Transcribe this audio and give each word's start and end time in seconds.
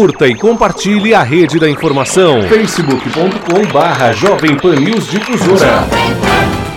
Curta 0.00 0.26
e 0.26 0.34
compartilhe 0.34 1.12
a 1.12 1.22
rede 1.22 1.58
da 1.58 1.68
informação. 1.68 2.40
facebook.com 2.44 3.70
barra 3.70 4.12
Jovem 4.12 4.56
Pan 4.56 4.76
News 4.76 5.06
Difusora. 5.10 5.86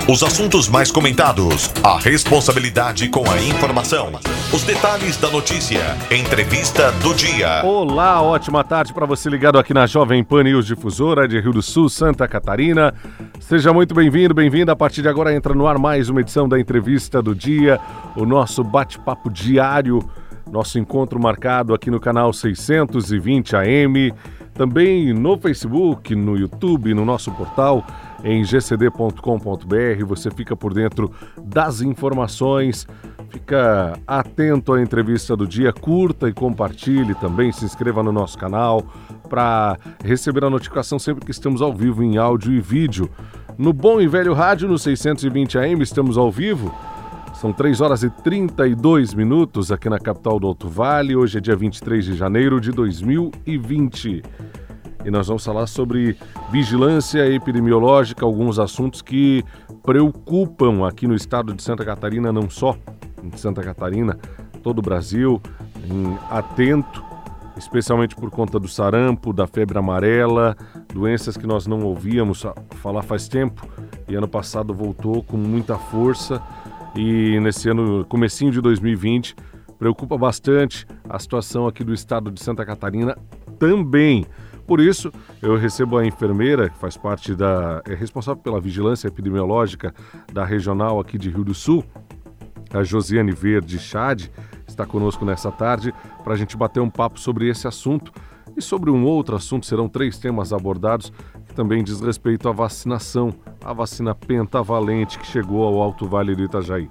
Os 0.10 0.22
assuntos 0.22 0.68
mais 0.68 0.92
comentados, 0.92 1.72
a 1.82 1.98
responsabilidade 1.98 3.08
com 3.08 3.24
a 3.32 3.42
informação, 3.42 4.12
os 4.52 4.64
detalhes 4.64 5.16
da 5.16 5.30
notícia, 5.30 5.96
entrevista 6.12 6.92
do 7.02 7.16
dia. 7.16 7.64
Olá, 7.64 8.22
ótima 8.22 8.62
tarde 8.62 8.94
para 8.94 9.06
você 9.06 9.30
ligado 9.30 9.58
aqui 9.58 9.74
na 9.74 9.88
Jovem 9.88 10.22
Pan 10.22 10.44
News 10.44 10.66
Difusora 10.66 11.26
de 11.26 11.40
Rio 11.40 11.54
do 11.54 11.62
Sul, 11.62 11.88
Santa 11.88 12.28
Catarina. 12.28 12.94
Seja 13.40 13.72
muito 13.72 13.96
bem-vindo, 13.96 14.34
bem-vinda. 14.34 14.74
A 14.74 14.76
partir 14.76 15.02
de 15.02 15.08
agora 15.08 15.34
entra 15.34 15.54
no 15.54 15.66
ar 15.66 15.80
mais 15.80 16.10
uma 16.10 16.20
edição 16.20 16.50
da 16.50 16.60
entrevista 16.60 17.22
do 17.22 17.34
dia, 17.34 17.80
o 18.18 18.26
nosso 18.26 18.66
bate-papo 18.66 19.30
diário, 19.30 20.06
nosso 20.54 20.78
encontro 20.78 21.20
marcado 21.20 21.74
aqui 21.74 21.90
no 21.90 22.00
canal 22.00 22.32
620 22.32 23.56
AM, 23.56 24.14
também 24.54 25.12
no 25.12 25.36
Facebook, 25.36 26.16
no 26.16 26.38
YouTube, 26.38 26.94
no 26.94 27.04
nosso 27.04 27.32
portal 27.32 27.84
em 28.24 28.44
gcd.com.br. 28.44 30.06
Você 30.06 30.30
fica 30.30 30.56
por 30.56 30.72
dentro 30.72 31.12
das 31.44 31.82
informações, 31.82 32.88
fica 33.30 34.00
atento 34.06 34.74
à 34.74 34.82
entrevista 34.82 35.36
do 35.36 35.48
dia, 35.48 35.74
curta 35.74 36.30
e 36.30 36.34
compartilhe 36.34 37.16
também, 37.16 37.52
se 37.52 37.66
inscreva 37.66 38.04
no 38.04 38.12
nosso 38.12 38.38
canal 38.38 38.86
para 39.28 39.80
receber 40.04 40.46
a 40.46 40.52
notificação 40.52 41.00
sempre 41.00 41.26
que 41.26 41.32
estamos 41.32 41.64
ao 41.64 41.74
vivo 41.74 42.04
em 42.04 42.18
áudio 42.18 42.54
e 42.54 42.62
vídeo. 42.62 43.10
No 43.58 43.74
Bom 43.74 44.00
e 44.00 44.08
Velho 44.08 44.34
Rádio, 44.34 44.68
no 44.68 44.78
620 44.78 45.58
AM, 45.58 45.82
estamos 45.82 46.16
ao 46.16 46.32
vivo. 46.32 46.72
São 47.44 47.52
3 47.52 47.82
horas 47.82 48.04
e 48.04 48.10
32 48.10 49.14
minutos 49.14 49.70
aqui 49.70 49.90
na 49.90 50.00
capital 50.00 50.40
do 50.40 50.48
Alto 50.48 50.70
Vale. 50.70 51.14
Hoje 51.14 51.40
é 51.40 51.42
dia 51.42 51.58
23 51.58 52.06
de 52.06 52.16
janeiro 52.16 52.58
de 52.62 52.72
2020 52.72 54.24
e 55.04 55.12
nós 55.12 55.28
vamos 55.28 55.44
falar 55.44 55.68
sobre 55.68 56.16
vigilância 56.50 57.30
epidemiológica, 57.30 58.26
alguns 58.26 58.60
assuntos 58.60 59.02
que 59.02 59.44
preocupam 59.84 60.88
aqui 60.88 61.06
no 61.06 61.16
estado 61.16 61.54
de 61.54 61.62
Santa 61.62 61.84
Catarina, 61.84 62.32
não 62.32 62.50
só 62.50 62.78
em 63.22 63.36
Santa 63.36 63.62
Catarina, 63.62 64.18
todo 64.64 64.80
o 64.80 64.82
Brasil, 64.82 65.42
atento, 66.30 67.04
especialmente 67.58 68.16
por 68.16 68.32
conta 68.32 68.58
do 68.58 68.70
sarampo, 68.70 69.34
da 69.34 69.48
febre 69.48 69.78
amarela, 69.78 70.56
doenças 70.94 71.36
que 71.36 71.46
nós 71.46 71.68
não 71.68 71.82
ouvíamos 71.82 72.46
falar 72.82 73.02
faz 73.02 73.28
tempo 73.28 73.68
e 74.08 74.16
ano 74.16 74.30
passado 74.30 74.74
voltou 74.74 75.22
com 75.22 75.36
muita 75.36 75.78
força 75.78 76.42
e 76.96 77.40
nesse 77.40 77.70
ano, 77.70 78.06
comecinho 78.06 78.52
de 78.52 78.62
2020, 78.62 79.36
preocupa 79.80 80.18
bastante 80.18 80.86
a 81.10 81.18
situação 81.18 81.68
aqui 81.68 81.84
do 81.84 81.94
estado 81.94 82.32
de 82.32 82.42
Santa 82.42 82.66
Catarina 82.66 83.18
também. 83.58 84.26
Por 84.66 84.80
isso, 84.80 85.12
eu 85.42 85.58
recebo 85.58 85.98
a 85.98 86.06
enfermeira, 86.06 86.70
que 86.70 86.78
faz 86.78 86.96
parte 86.96 87.36
da. 87.36 87.82
é 87.88 87.94
responsável 87.94 88.42
pela 88.42 88.62
vigilância 88.62 89.08
epidemiológica 89.08 89.94
da 90.32 90.46
regional 90.46 91.00
aqui 91.00 91.18
de 91.18 91.30
Rio 91.30 91.44
do 91.44 91.54
Sul, 91.54 91.84
a 92.74 92.84
Josiane 92.84 93.32
Verde 93.32 93.78
Chade, 93.78 94.32
está 94.68 94.86
conosco 94.86 95.26
nessa 95.26 95.52
tarde 95.52 95.94
para 96.24 96.34
a 96.34 96.38
gente 96.38 96.56
bater 96.56 96.80
um 96.80 96.90
papo 96.90 97.20
sobre 97.20 97.50
esse 97.50 97.68
assunto 97.68 98.12
e 98.56 98.62
sobre 98.62 98.90
um 98.90 99.06
outro 99.06 99.36
assunto. 99.36 99.66
Serão 99.66 99.88
três 99.88 100.18
temas 100.18 100.54
abordados 100.54 101.12
que 101.48 101.54
também 101.54 101.84
diz 101.84 102.02
respeito 102.02 102.48
à 102.48 102.52
vacinação, 102.52 103.34
a 103.64 103.74
vacina 103.74 104.14
pentavalente 104.16 105.20
que 105.20 105.26
chegou 105.26 105.64
ao 105.64 105.82
Alto 105.82 106.08
Vale 106.08 106.36
do 106.36 106.44
Itajaí. 106.44 106.90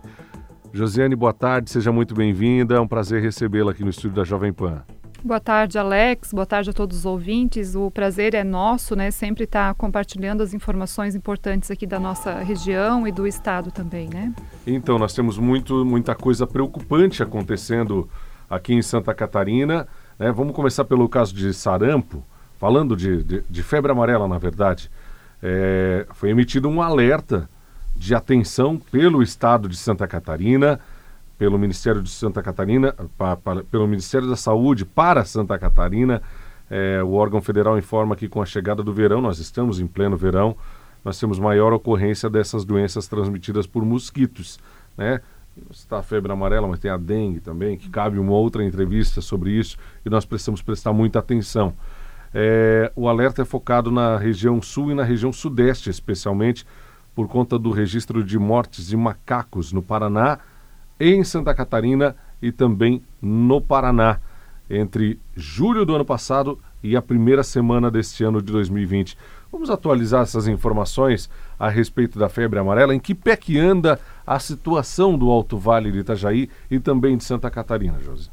Josiane, 0.72 1.14
boa 1.14 1.32
tarde, 1.34 1.70
seja 1.70 1.92
muito 1.92 2.14
bem-vinda. 2.14 2.76
É 2.76 2.80
um 2.80 2.88
prazer 2.88 3.20
recebê-la 3.22 3.72
aqui 3.72 3.84
no 3.84 3.90
estúdio 3.90 4.16
da 4.16 4.24
Jovem 4.24 4.52
Pan. 4.52 4.82
Boa 5.24 5.38
tarde, 5.38 5.78
Alex. 5.78 6.32
Boa 6.32 6.46
tarde 6.46 6.70
a 6.70 6.72
todos 6.72 6.98
os 6.98 7.04
ouvintes. 7.06 7.76
O 7.76 7.92
prazer 7.92 8.34
é 8.34 8.42
nosso, 8.42 8.96
né? 8.96 9.10
Sempre 9.12 9.44
estar 9.44 9.68
tá 9.68 9.74
compartilhando 9.74 10.42
as 10.42 10.52
informações 10.52 11.14
importantes 11.14 11.70
aqui 11.70 11.86
da 11.86 12.00
nossa 12.00 12.40
região 12.40 13.06
e 13.06 13.12
do 13.12 13.24
estado 13.24 13.70
também, 13.70 14.08
né? 14.08 14.34
Então, 14.66 14.98
nós 14.98 15.12
temos 15.14 15.38
muito, 15.38 15.84
muita 15.84 16.16
coisa 16.16 16.44
preocupante 16.44 17.22
acontecendo 17.22 18.08
aqui 18.50 18.74
em 18.74 18.82
Santa 18.82 19.14
Catarina. 19.14 19.86
Né? 20.22 20.30
Vamos 20.30 20.54
começar 20.54 20.84
pelo 20.84 21.08
caso 21.08 21.34
de 21.34 21.52
sarampo, 21.52 22.24
falando 22.58 22.96
de, 22.96 23.24
de, 23.24 23.42
de 23.48 23.62
febre 23.62 23.90
amarela, 23.90 24.28
na 24.28 24.38
verdade. 24.38 24.88
É, 25.42 26.06
foi 26.12 26.30
emitido 26.30 26.68
um 26.68 26.80
alerta 26.80 27.50
de 27.96 28.14
atenção 28.14 28.78
pelo 28.78 29.20
estado 29.20 29.68
de 29.68 29.76
Santa 29.76 30.06
Catarina 30.06 30.78
pelo 31.42 31.58
Ministério 31.58 32.00
de 32.00 32.10
Santa 32.10 32.40
Catarina, 32.40 32.94
pa, 33.18 33.34
pa, 33.36 33.64
pelo 33.68 33.88
Ministério 33.88 34.28
da 34.28 34.36
Saúde 34.36 34.84
para 34.84 35.24
Santa 35.24 35.58
Catarina. 35.58 36.22
É, 36.70 37.02
o 37.02 37.14
órgão 37.14 37.42
federal 37.42 37.76
informa 37.76 38.14
que 38.14 38.28
com 38.28 38.40
a 38.40 38.46
chegada 38.46 38.80
do 38.80 38.92
verão, 38.92 39.20
nós 39.20 39.40
estamos 39.40 39.80
em 39.80 39.88
pleno 39.88 40.16
verão, 40.16 40.56
nós 41.04 41.18
temos 41.18 41.40
maior 41.40 41.72
ocorrência 41.72 42.30
dessas 42.30 42.64
doenças 42.64 43.08
transmitidas 43.08 43.66
por 43.66 43.84
mosquitos, 43.84 44.60
né? 44.96 45.20
Está 45.70 45.98
a 45.98 46.02
febre 46.02 46.32
amarela, 46.32 46.66
mas 46.66 46.78
tem 46.78 46.90
a 46.90 46.96
dengue 46.96 47.40
também, 47.40 47.76
que 47.76 47.90
cabe 47.90 48.18
uma 48.18 48.32
outra 48.32 48.64
entrevista 48.64 49.20
sobre 49.20 49.50
isso 49.50 49.76
e 50.04 50.08
nós 50.08 50.24
precisamos 50.24 50.62
prestar 50.62 50.92
muita 50.92 51.18
atenção. 51.18 51.74
É, 52.34 52.90
o 52.96 53.08
alerta 53.08 53.42
é 53.42 53.44
focado 53.44 53.90
na 53.90 54.16
região 54.16 54.62
sul 54.62 54.90
e 54.90 54.94
na 54.94 55.02
região 55.02 55.32
sudeste, 55.32 55.90
especialmente 55.90 56.66
por 57.14 57.28
conta 57.28 57.58
do 57.58 57.70
registro 57.70 58.24
de 58.24 58.38
mortes 58.38 58.86
de 58.86 58.96
macacos 58.96 59.72
no 59.72 59.82
Paraná 59.82 60.38
em 60.98 61.22
Santa 61.24 61.54
Catarina 61.54 62.16
e 62.40 62.50
também 62.50 63.02
no 63.20 63.60
Paraná, 63.60 64.18
entre 64.70 65.20
julho 65.36 65.84
do 65.84 65.94
ano 65.94 66.04
passado 66.04 66.58
e 66.82 66.96
a 66.96 67.02
primeira 67.02 67.42
semana 67.42 67.90
deste 67.90 68.24
ano 68.24 68.40
de 68.40 68.50
2020. 68.50 69.16
Vamos 69.52 69.68
atualizar 69.68 70.22
essas 70.22 70.48
informações 70.48 71.28
a 71.58 71.68
respeito 71.68 72.18
da 72.18 72.30
febre 72.30 72.58
amarela. 72.58 72.94
Em 72.94 72.98
que 72.98 73.14
pé 73.14 73.36
que 73.36 73.58
anda 73.58 74.00
a 74.26 74.38
situação 74.38 75.18
do 75.18 75.30
Alto 75.30 75.58
Vale 75.58 75.92
de 75.92 75.98
Itajaí 75.98 76.48
e 76.70 76.80
também 76.80 77.18
de 77.18 77.24
Santa 77.24 77.50
Catarina, 77.50 77.98
Josi? 78.00 78.30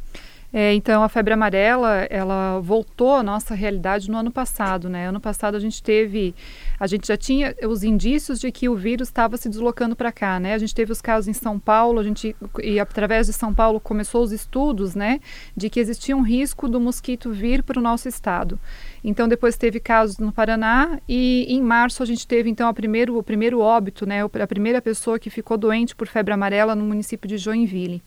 É, 0.51 0.73
então, 0.73 1.03
a 1.03 1.09
febre 1.09 1.31
amarela, 1.31 2.07
ela 2.09 2.59
voltou 2.59 3.13
à 3.15 3.21
nossa 3.21 3.53
realidade 3.53 4.09
no 4.09 4.17
ano 4.17 4.31
passado, 4.31 4.89
né? 4.89 5.07
Ano 5.07 5.19
passado 5.19 5.55
a 5.55 5.59
gente 5.59 5.81
teve, 5.83 6.33
a 6.79 6.87
gente 6.87 7.07
já 7.07 7.15
tinha 7.15 7.55
os 7.67 7.83
indícios 7.83 8.39
de 8.39 8.51
que 8.51 8.67
o 8.67 8.75
vírus 8.75 9.09
estava 9.09 9.37
se 9.37 9.47
deslocando 9.47 9.95
para 9.95 10.11
cá, 10.11 10.39
né? 10.39 10.55
A 10.55 10.57
gente 10.57 10.73
teve 10.73 10.91
os 10.91 11.01
casos 11.01 11.27
em 11.27 11.33
São 11.33 11.59
Paulo, 11.59 11.99
a 11.99 12.03
gente, 12.03 12.35
e 12.63 12.79
através 12.79 13.27
de 13.27 13.33
São 13.33 13.53
Paulo 13.53 13.79
começou 13.79 14.23
os 14.23 14.31
estudos, 14.31 14.95
né? 14.95 15.19
De 15.55 15.69
que 15.69 15.79
existia 15.79 16.17
um 16.17 16.23
risco 16.23 16.67
do 16.67 16.79
mosquito 16.79 17.31
vir 17.31 17.61
para 17.61 17.77
o 17.77 17.83
nosso 17.83 18.07
estado. 18.07 18.59
Então, 19.03 19.27
depois 19.27 19.57
teve 19.57 19.79
casos 19.79 20.17
no 20.17 20.31
Paraná 20.31 20.99
e 21.07 21.45
em 21.47 21.61
março 21.61 22.03
a 22.03 22.05
gente 22.05 22.27
teve, 22.27 22.49
então, 22.49 22.67
a 22.67 22.73
primeiro, 22.73 23.17
o 23.17 23.23
primeiro 23.23 23.59
óbito, 23.59 24.05
né? 24.05 24.21
A 24.23 24.47
primeira 24.47 24.81
pessoa 24.81 25.19
que 25.19 25.29
ficou 25.29 25.57
doente 25.57 25.95
por 25.95 26.07
febre 26.07 26.33
amarela 26.33 26.75
no 26.75 26.83
município 26.83 27.27
de 27.27 27.37
Joinville. 27.37 28.01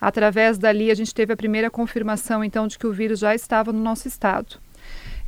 Através 0.00 0.58
dali, 0.58 0.90
a 0.90 0.94
gente 0.94 1.14
teve 1.14 1.32
a 1.32 1.36
primeira 1.36 1.70
confirmação, 1.70 2.42
então, 2.42 2.66
de 2.66 2.78
que 2.78 2.86
o 2.86 2.92
vírus 2.92 3.20
já 3.20 3.34
estava 3.34 3.72
no 3.72 3.80
nosso 3.80 4.08
estado. 4.08 4.58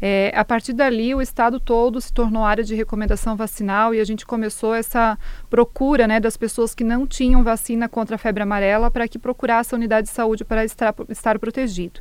É, 0.00 0.32
a 0.34 0.44
partir 0.44 0.72
dali, 0.72 1.14
o 1.14 1.22
estado 1.22 1.60
todo 1.60 2.00
se 2.00 2.12
tornou 2.12 2.44
área 2.44 2.64
de 2.64 2.74
recomendação 2.74 3.36
vacinal 3.36 3.94
e 3.94 4.00
a 4.00 4.04
gente 4.04 4.26
começou 4.26 4.74
essa 4.74 5.19
procura 5.48 6.06
né, 6.06 6.20
das 6.20 6.36
pessoas 6.36 6.74
que 6.74 6.84
não 6.84 7.06
tinham 7.06 7.42
vacina 7.42 7.88
contra 7.88 8.16
a 8.16 8.19
febre 8.19 8.42
amarela 8.42 8.91
para 8.91 9.08
que 9.08 9.19
procurassem 9.19 9.76
a 9.76 9.78
unidade 9.78 10.08
de 10.08 10.12
saúde 10.12 10.44
para 10.44 10.64
estar, 10.64 10.94
estar 11.08 11.38
protegido. 11.38 12.00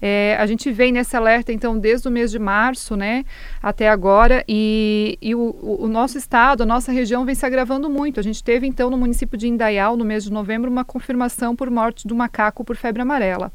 É, 0.00 0.36
a 0.38 0.46
gente 0.46 0.70
vem 0.70 0.92
nesse 0.92 1.16
alerta, 1.16 1.52
então, 1.52 1.78
desde 1.78 2.06
o 2.06 2.10
mês 2.10 2.30
de 2.30 2.38
março, 2.38 2.96
né, 2.96 3.24
até 3.62 3.88
agora, 3.88 4.44
e, 4.48 5.18
e 5.20 5.34
o, 5.34 5.56
o, 5.62 5.88
nosso 5.88 6.18
estado, 6.18 6.62
a 6.62 6.66
nossa 6.66 6.92
região 6.92 7.24
vem 7.24 7.34
se 7.34 7.46
agravando 7.46 7.88
muito. 7.88 8.20
A 8.20 8.22
gente 8.22 8.42
teve, 8.44 8.66
então, 8.66 8.90
no 8.90 8.98
município 8.98 9.38
de 9.38 9.48
Indaial, 9.48 9.96
no 9.96 10.04
mês 10.04 10.24
de 10.24 10.32
novembro, 10.32 10.70
uma 10.70 10.84
confirmação 10.84 11.56
por 11.56 11.70
morte 11.70 12.06
do 12.06 12.14
macaco 12.14 12.64
por 12.64 12.76
febre 12.76 13.02
amarela. 13.02 13.50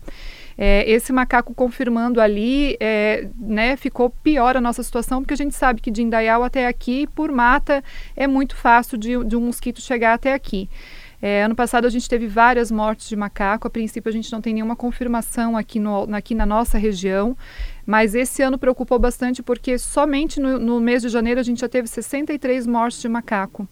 É, 0.57 0.90
esse 0.90 1.13
macaco 1.13 1.53
confirmando 1.53 2.19
ali, 2.19 2.75
é, 2.79 3.28
né, 3.40 3.75
ficou 3.75 4.09
pior 4.09 4.58
a 4.58 4.61
nossa 4.61 4.84
situação, 4.84 5.22
porque 5.22 5.34
a 5.34 5.38
gente 5.38 5.55
sabe 5.55 5.82
que 5.82 5.90
de 5.90 6.03
Indaial 6.03 6.43
até 6.43 6.67
aqui, 6.67 7.08
por 7.08 7.32
mata, 7.32 7.84
é 8.16 8.28
muito 8.28 8.55
fácil 8.55 8.97
de, 8.97 9.23
de 9.26 9.35
um 9.35 9.41
mosquito 9.41 9.82
chegar 9.82 10.14
até 10.14 10.34
aqui. 10.34 10.70
É, 11.22 11.44
ano 11.44 11.56
passado 11.56 11.85
a 11.85 11.90
gente 11.90 12.09
teve 12.09 12.28
várias 12.28 12.72
mortes 12.72 13.08
de 13.08 13.16
macaco. 13.16 13.68
A 13.68 13.72
princípio 13.72 14.09
a 14.09 14.14
gente 14.14 14.32
não 14.32 14.41
tem 14.41 14.53
nenhuma 14.53 14.76
confirmação 14.76 15.56
aqui, 15.56 15.79
no, 15.79 16.08
aqui 16.16 16.34
na 16.34 16.46
nossa 16.46 16.78
região, 16.78 17.38
mas 17.85 18.16
esse 18.16 18.41
ano 18.41 18.58
preocupou 18.58 18.97
bastante 18.97 19.44
porque 19.44 19.78
somente 19.78 20.40
no, 20.40 20.58
no 20.58 20.79
mês 20.79 21.02
de 21.02 21.09
janeiro 21.09 21.40
a 21.40 21.44
gente 21.44 21.62
já 21.62 21.70
teve 21.70 21.88
63 21.88 22.66
mortes 22.66 23.02
de 23.02 23.08
macaco 23.08 23.68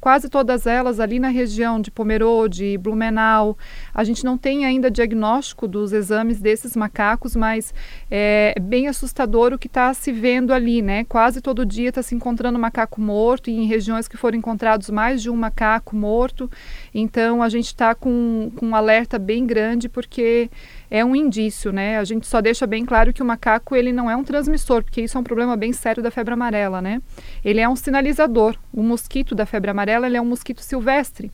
quase 0.00 0.28
todas 0.28 0.66
elas 0.66 0.98
ali 0.98 1.18
na 1.20 1.28
região 1.28 1.80
de 1.80 1.90
Pomerode, 1.90 2.78
Blumenau. 2.78 3.56
A 3.94 4.02
gente 4.02 4.24
não 4.24 4.38
tem 4.38 4.64
ainda 4.64 4.90
diagnóstico 4.90 5.68
dos 5.68 5.92
exames 5.92 6.40
desses 6.40 6.74
macacos, 6.74 7.36
mas 7.36 7.74
é 8.10 8.54
bem 8.60 8.88
assustador 8.88 9.52
o 9.52 9.58
que 9.58 9.66
está 9.66 9.92
se 9.92 10.10
vendo 10.10 10.52
ali, 10.52 10.80
né? 10.80 11.04
Quase 11.04 11.40
todo 11.40 11.66
dia 11.66 11.90
está 11.90 12.02
se 12.02 12.14
encontrando 12.14 12.58
macaco 12.58 13.00
morto 13.00 13.50
e 13.50 13.54
em 13.54 13.66
regiões 13.66 14.08
que 14.08 14.16
foram 14.16 14.38
encontrados 14.38 14.88
mais 14.90 15.20
de 15.20 15.28
um 15.28 15.36
macaco 15.36 15.94
morto. 15.94 16.50
Então 16.94 17.42
a 17.42 17.48
gente 17.48 17.66
está 17.66 17.94
com, 17.94 18.50
com 18.56 18.68
um 18.68 18.74
alerta 18.74 19.18
bem 19.18 19.46
grande 19.46 19.88
porque 19.88 20.50
é 20.90 21.04
um 21.04 21.14
indício, 21.14 21.72
né? 21.72 21.98
A 21.98 22.04
gente 22.04 22.26
só 22.26 22.40
deixa 22.40 22.66
bem 22.66 22.84
claro 22.84 23.12
que 23.12 23.22
o 23.22 23.24
macaco 23.24 23.76
ele 23.76 23.92
não 23.92 24.10
é 24.10 24.16
um 24.16 24.24
transmissor, 24.24 24.82
porque 24.82 25.02
isso 25.02 25.16
é 25.16 25.20
um 25.20 25.24
problema 25.24 25.56
bem 25.56 25.72
sério 25.72 26.02
da 26.02 26.10
febre 26.10 26.34
amarela, 26.34 26.82
né? 26.82 27.00
Ele 27.44 27.60
é 27.60 27.68
um 27.68 27.76
sinalizador. 27.76 28.56
O 28.72 28.82
mosquito 28.82 29.34
da 29.34 29.46
febre 29.46 29.70
amarela 29.70 30.06
ele 30.06 30.16
é 30.16 30.20
um 30.20 30.26
mosquito 30.26 30.60
silvestre 30.60 31.30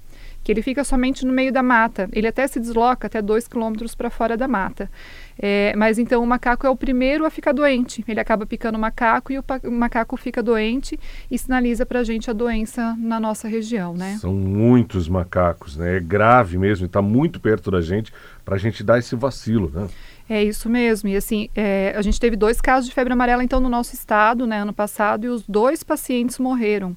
que 0.46 0.52
ele 0.52 0.62
fica 0.62 0.84
somente 0.84 1.26
no 1.26 1.32
meio 1.32 1.52
da 1.52 1.60
mata. 1.60 2.08
Ele 2.12 2.28
até 2.28 2.46
se 2.46 2.60
desloca 2.60 3.08
até 3.08 3.20
dois 3.20 3.48
quilômetros 3.48 3.96
para 3.96 4.08
fora 4.08 4.36
da 4.36 4.46
mata. 4.46 4.88
É, 5.36 5.74
mas 5.74 5.98
então 5.98 6.22
o 6.22 6.26
macaco 6.26 6.64
é 6.64 6.70
o 6.70 6.76
primeiro 6.76 7.26
a 7.26 7.30
ficar 7.30 7.50
doente. 7.50 8.04
Ele 8.06 8.20
acaba 8.20 8.46
picando 8.46 8.78
o 8.78 8.80
macaco 8.80 9.32
e 9.32 9.40
o, 9.40 9.44
o 9.64 9.70
macaco 9.72 10.16
fica 10.16 10.40
doente 10.44 11.00
e 11.28 11.36
sinaliza 11.36 11.84
para 11.84 11.98
a 11.98 12.04
gente 12.04 12.30
a 12.30 12.32
doença 12.32 12.94
na 12.96 13.18
nossa 13.18 13.48
região, 13.48 13.92
né? 13.92 14.18
São 14.20 14.32
muitos 14.32 15.08
macacos, 15.08 15.76
né? 15.76 15.96
É 15.96 16.00
grave 16.00 16.56
mesmo, 16.56 16.86
está 16.86 17.02
muito 17.02 17.40
perto 17.40 17.68
da 17.68 17.80
gente 17.80 18.12
para 18.44 18.54
a 18.54 18.58
gente 18.58 18.84
dar 18.84 19.00
esse 19.00 19.16
vacilo, 19.16 19.72
né? 19.74 19.88
É 20.28 20.42
isso 20.42 20.68
mesmo. 20.68 21.08
E 21.08 21.16
assim, 21.16 21.48
é, 21.54 21.94
a 21.96 22.02
gente 22.02 22.18
teve 22.18 22.34
dois 22.34 22.60
casos 22.60 22.88
de 22.88 22.94
febre 22.94 23.12
amarela 23.12 23.44
então 23.44 23.60
no 23.60 23.68
nosso 23.68 23.94
estado, 23.94 24.46
né, 24.46 24.62
ano 24.62 24.72
passado, 24.72 25.24
e 25.24 25.28
os 25.28 25.42
dois 25.46 25.84
pacientes 25.84 26.38
morreram. 26.38 26.96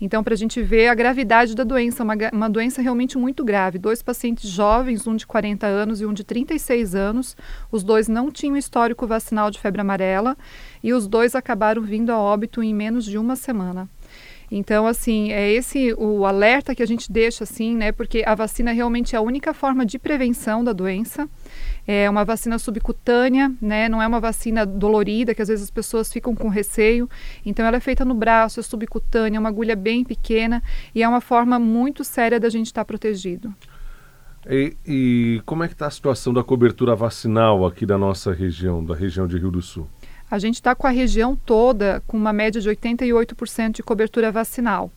Então, 0.00 0.24
para 0.24 0.32
a 0.32 0.36
gente 0.36 0.62
ver 0.62 0.88
a 0.88 0.94
gravidade 0.94 1.54
da 1.54 1.62
doença, 1.62 2.02
uma, 2.02 2.14
uma 2.32 2.48
doença 2.48 2.80
realmente 2.80 3.18
muito 3.18 3.44
grave. 3.44 3.78
Dois 3.78 4.02
pacientes 4.02 4.48
jovens, 4.48 5.06
um 5.06 5.14
de 5.14 5.26
40 5.26 5.66
anos 5.66 6.00
e 6.00 6.06
um 6.06 6.14
de 6.14 6.24
36 6.24 6.94
anos. 6.94 7.36
Os 7.70 7.84
dois 7.84 8.08
não 8.08 8.30
tinham 8.30 8.56
histórico 8.56 9.06
vacinal 9.06 9.50
de 9.50 9.60
febre 9.60 9.82
amarela 9.82 10.36
e 10.82 10.94
os 10.94 11.06
dois 11.06 11.34
acabaram 11.34 11.82
vindo 11.82 12.10
a 12.10 12.18
óbito 12.18 12.62
em 12.62 12.74
menos 12.74 13.04
de 13.04 13.18
uma 13.18 13.36
semana. 13.36 13.90
Então, 14.50 14.86
assim, 14.86 15.30
é 15.30 15.52
esse 15.52 15.94
o 15.96 16.26
alerta 16.26 16.74
que 16.74 16.82
a 16.82 16.86
gente 16.86 17.10
deixa, 17.10 17.44
assim, 17.44 17.76
né? 17.76 17.92
Porque 17.92 18.24
a 18.26 18.34
vacina 18.34 18.72
realmente 18.72 19.14
é 19.14 19.18
a 19.18 19.22
única 19.22 19.54
forma 19.54 19.86
de 19.86 19.96
prevenção 19.96 20.64
da 20.64 20.72
doença. 20.72 21.28
É 21.86 22.10
uma 22.10 22.24
vacina 22.24 22.58
subcutânea, 22.58 23.52
né? 23.62 23.88
Não 23.88 24.02
é 24.02 24.06
uma 24.06 24.18
vacina 24.18 24.66
dolorida, 24.66 25.34
que 25.34 25.42
às 25.42 25.48
vezes 25.48 25.64
as 25.64 25.70
pessoas 25.70 26.12
ficam 26.12 26.34
com 26.34 26.48
receio. 26.48 27.08
Então, 27.46 27.64
ela 27.64 27.76
é 27.76 27.80
feita 27.80 28.04
no 28.04 28.14
braço, 28.14 28.58
é 28.58 28.62
subcutânea, 28.62 29.38
é 29.38 29.40
uma 29.40 29.48
agulha 29.48 29.76
bem 29.76 30.02
pequena 30.04 30.60
e 30.94 31.02
é 31.02 31.08
uma 31.08 31.20
forma 31.20 31.58
muito 31.58 32.02
séria 32.02 32.40
da 32.40 32.48
gente 32.48 32.66
estar 32.66 32.84
protegido. 32.84 33.54
E, 34.48 34.76
e 34.86 35.42
como 35.44 35.62
é 35.62 35.68
que 35.68 35.74
está 35.74 35.86
a 35.86 35.90
situação 35.90 36.32
da 36.32 36.42
cobertura 36.42 36.96
vacinal 36.96 37.66
aqui 37.66 37.84
da 37.84 37.98
nossa 37.98 38.32
região, 38.32 38.84
da 38.84 38.94
região 38.94 39.26
de 39.26 39.36
Rio 39.36 39.50
do 39.50 39.62
Sul? 39.62 39.86
A 40.30 40.38
gente 40.38 40.54
está 40.54 40.74
com 40.74 40.86
a 40.86 40.90
região 40.90 41.34
toda 41.34 42.02
com 42.06 42.16
uma 42.16 42.32
média 42.32 42.60
de 42.60 42.70
88% 42.70 43.72
de 43.72 43.82
cobertura 43.82 44.30
vacinal. 44.30 44.92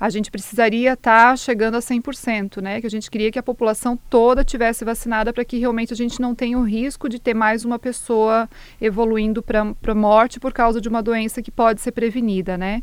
A 0.00 0.10
gente 0.10 0.32
precisaria 0.32 0.94
estar 0.94 1.30
tá 1.30 1.36
chegando 1.36 1.76
a 1.76 1.78
100%, 1.78 2.60
né? 2.60 2.80
Que 2.80 2.86
a 2.88 2.90
gente 2.90 3.08
queria 3.08 3.30
que 3.30 3.38
a 3.38 3.42
população 3.42 3.96
toda 4.10 4.42
tivesse 4.42 4.84
vacinada 4.84 5.32
para 5.32 5.44
que 5.44 5.58
realmente 5.58 5.92
a 5.92 5.96
gente 5.96 6.20
não 6.20 6.34
tenha 6.34 6.58
o 6.58 6.64
risco 6.64 7.08
de 7.08 7.20
ter 7.20 7.34
mais 7.34 7.64
uma 7.64 7.78
pessoa 7.78 8.48
evoluindo 8.80 9.42
para 9.42 9.94
morte 9.94 10.40
por 10.40 10.52
causa 10.52 10.80
de 10.80 10.88
uma 10.88 11.02
doença 11.02 11.40
que 11.40 11.52
pode 11.52 11.80
ser 11.80 11.92
prevenida, 11.92 12.58
né? 12.58 12.82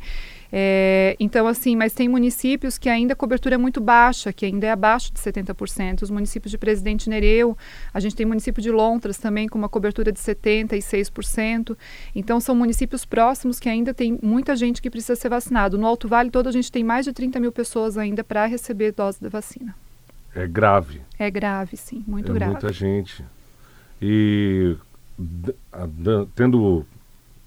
É, 0.51 1.15
então, 1.19 1.47
assim, 1.47 1.75
mas 1.75 1.93
tem 1.93 2.09
municípios 2.09 2.77
que 2.77 2.89
ainda 2.89 3.13
a 3.13 3.15
cobertura 3.15 3.55
é 3.55 3.57
muito 3.57 3.79
baixa, 3.79 4.33
que 4.33 4.45
ainda 4.45 4.65
é 4.65 4.71
abaixo 4.71 5.13
de 5.13 5.19
70%. 5.19 6.01
Os 6.01 6.09
municípios 6.09 6.51
de 6.51 6.57
Presidente 6.57 7.09
Nereu, 7.09 7.57
a 7.93 7.99
gente 7.99 8.15
tem 8.15 8.25
município 8.25 8.61
de 8.61 8.71
Lontras 8.71 9.17
também 9.17 9.47
com 9.47 9.57
uma 9.57 9.69
cobertura 9.69 10.11
de 10.11 10.19
76%. 10.19 11.77
Então, 12.15 12.39
são 12.39 12.55
municípios 12.55 13.05
próximos 13.05 13.59
que 13.59 13.69
ainda 13.69 13.93
tem 13.93 14.17
muita 14.21 14.55
gente 14.55 14.81
que 14.81 14.89
precisa 14.89 15.15
ser 15.15 15.29
vacinado. 15.29 15.77
No 15.77 15.85
Alto 15.85 16.07
Vale 16.07 16.31
todo 16.31 16.49
a 16.49 16.51
gente 16.51 16.71
tem 16.71 16.83
mais 16.83 17.05
de 17.05 17.13
30 17.13 17.39
mil 17.39 17.51
pessoas 17.51 17.97
ainda 17.97 18.23
para 18.23 18.45
receber 18.45 18.91
dose 18.91 19.21
da 19.21 19.29
vacina. 19.29 19.75
É 20.35 20.47
grave. 20.47 21.01
É 21.17 21.29
grave, 21.29 21.77
sim, 21.77 22.03
muito 22.07 22.31
é 22.31 22.35
grave. 22.35 22.51
Muita 22.51 22.71
gente. 22.71 23.23
E 24.01 24.75
tendo 26.35 26.85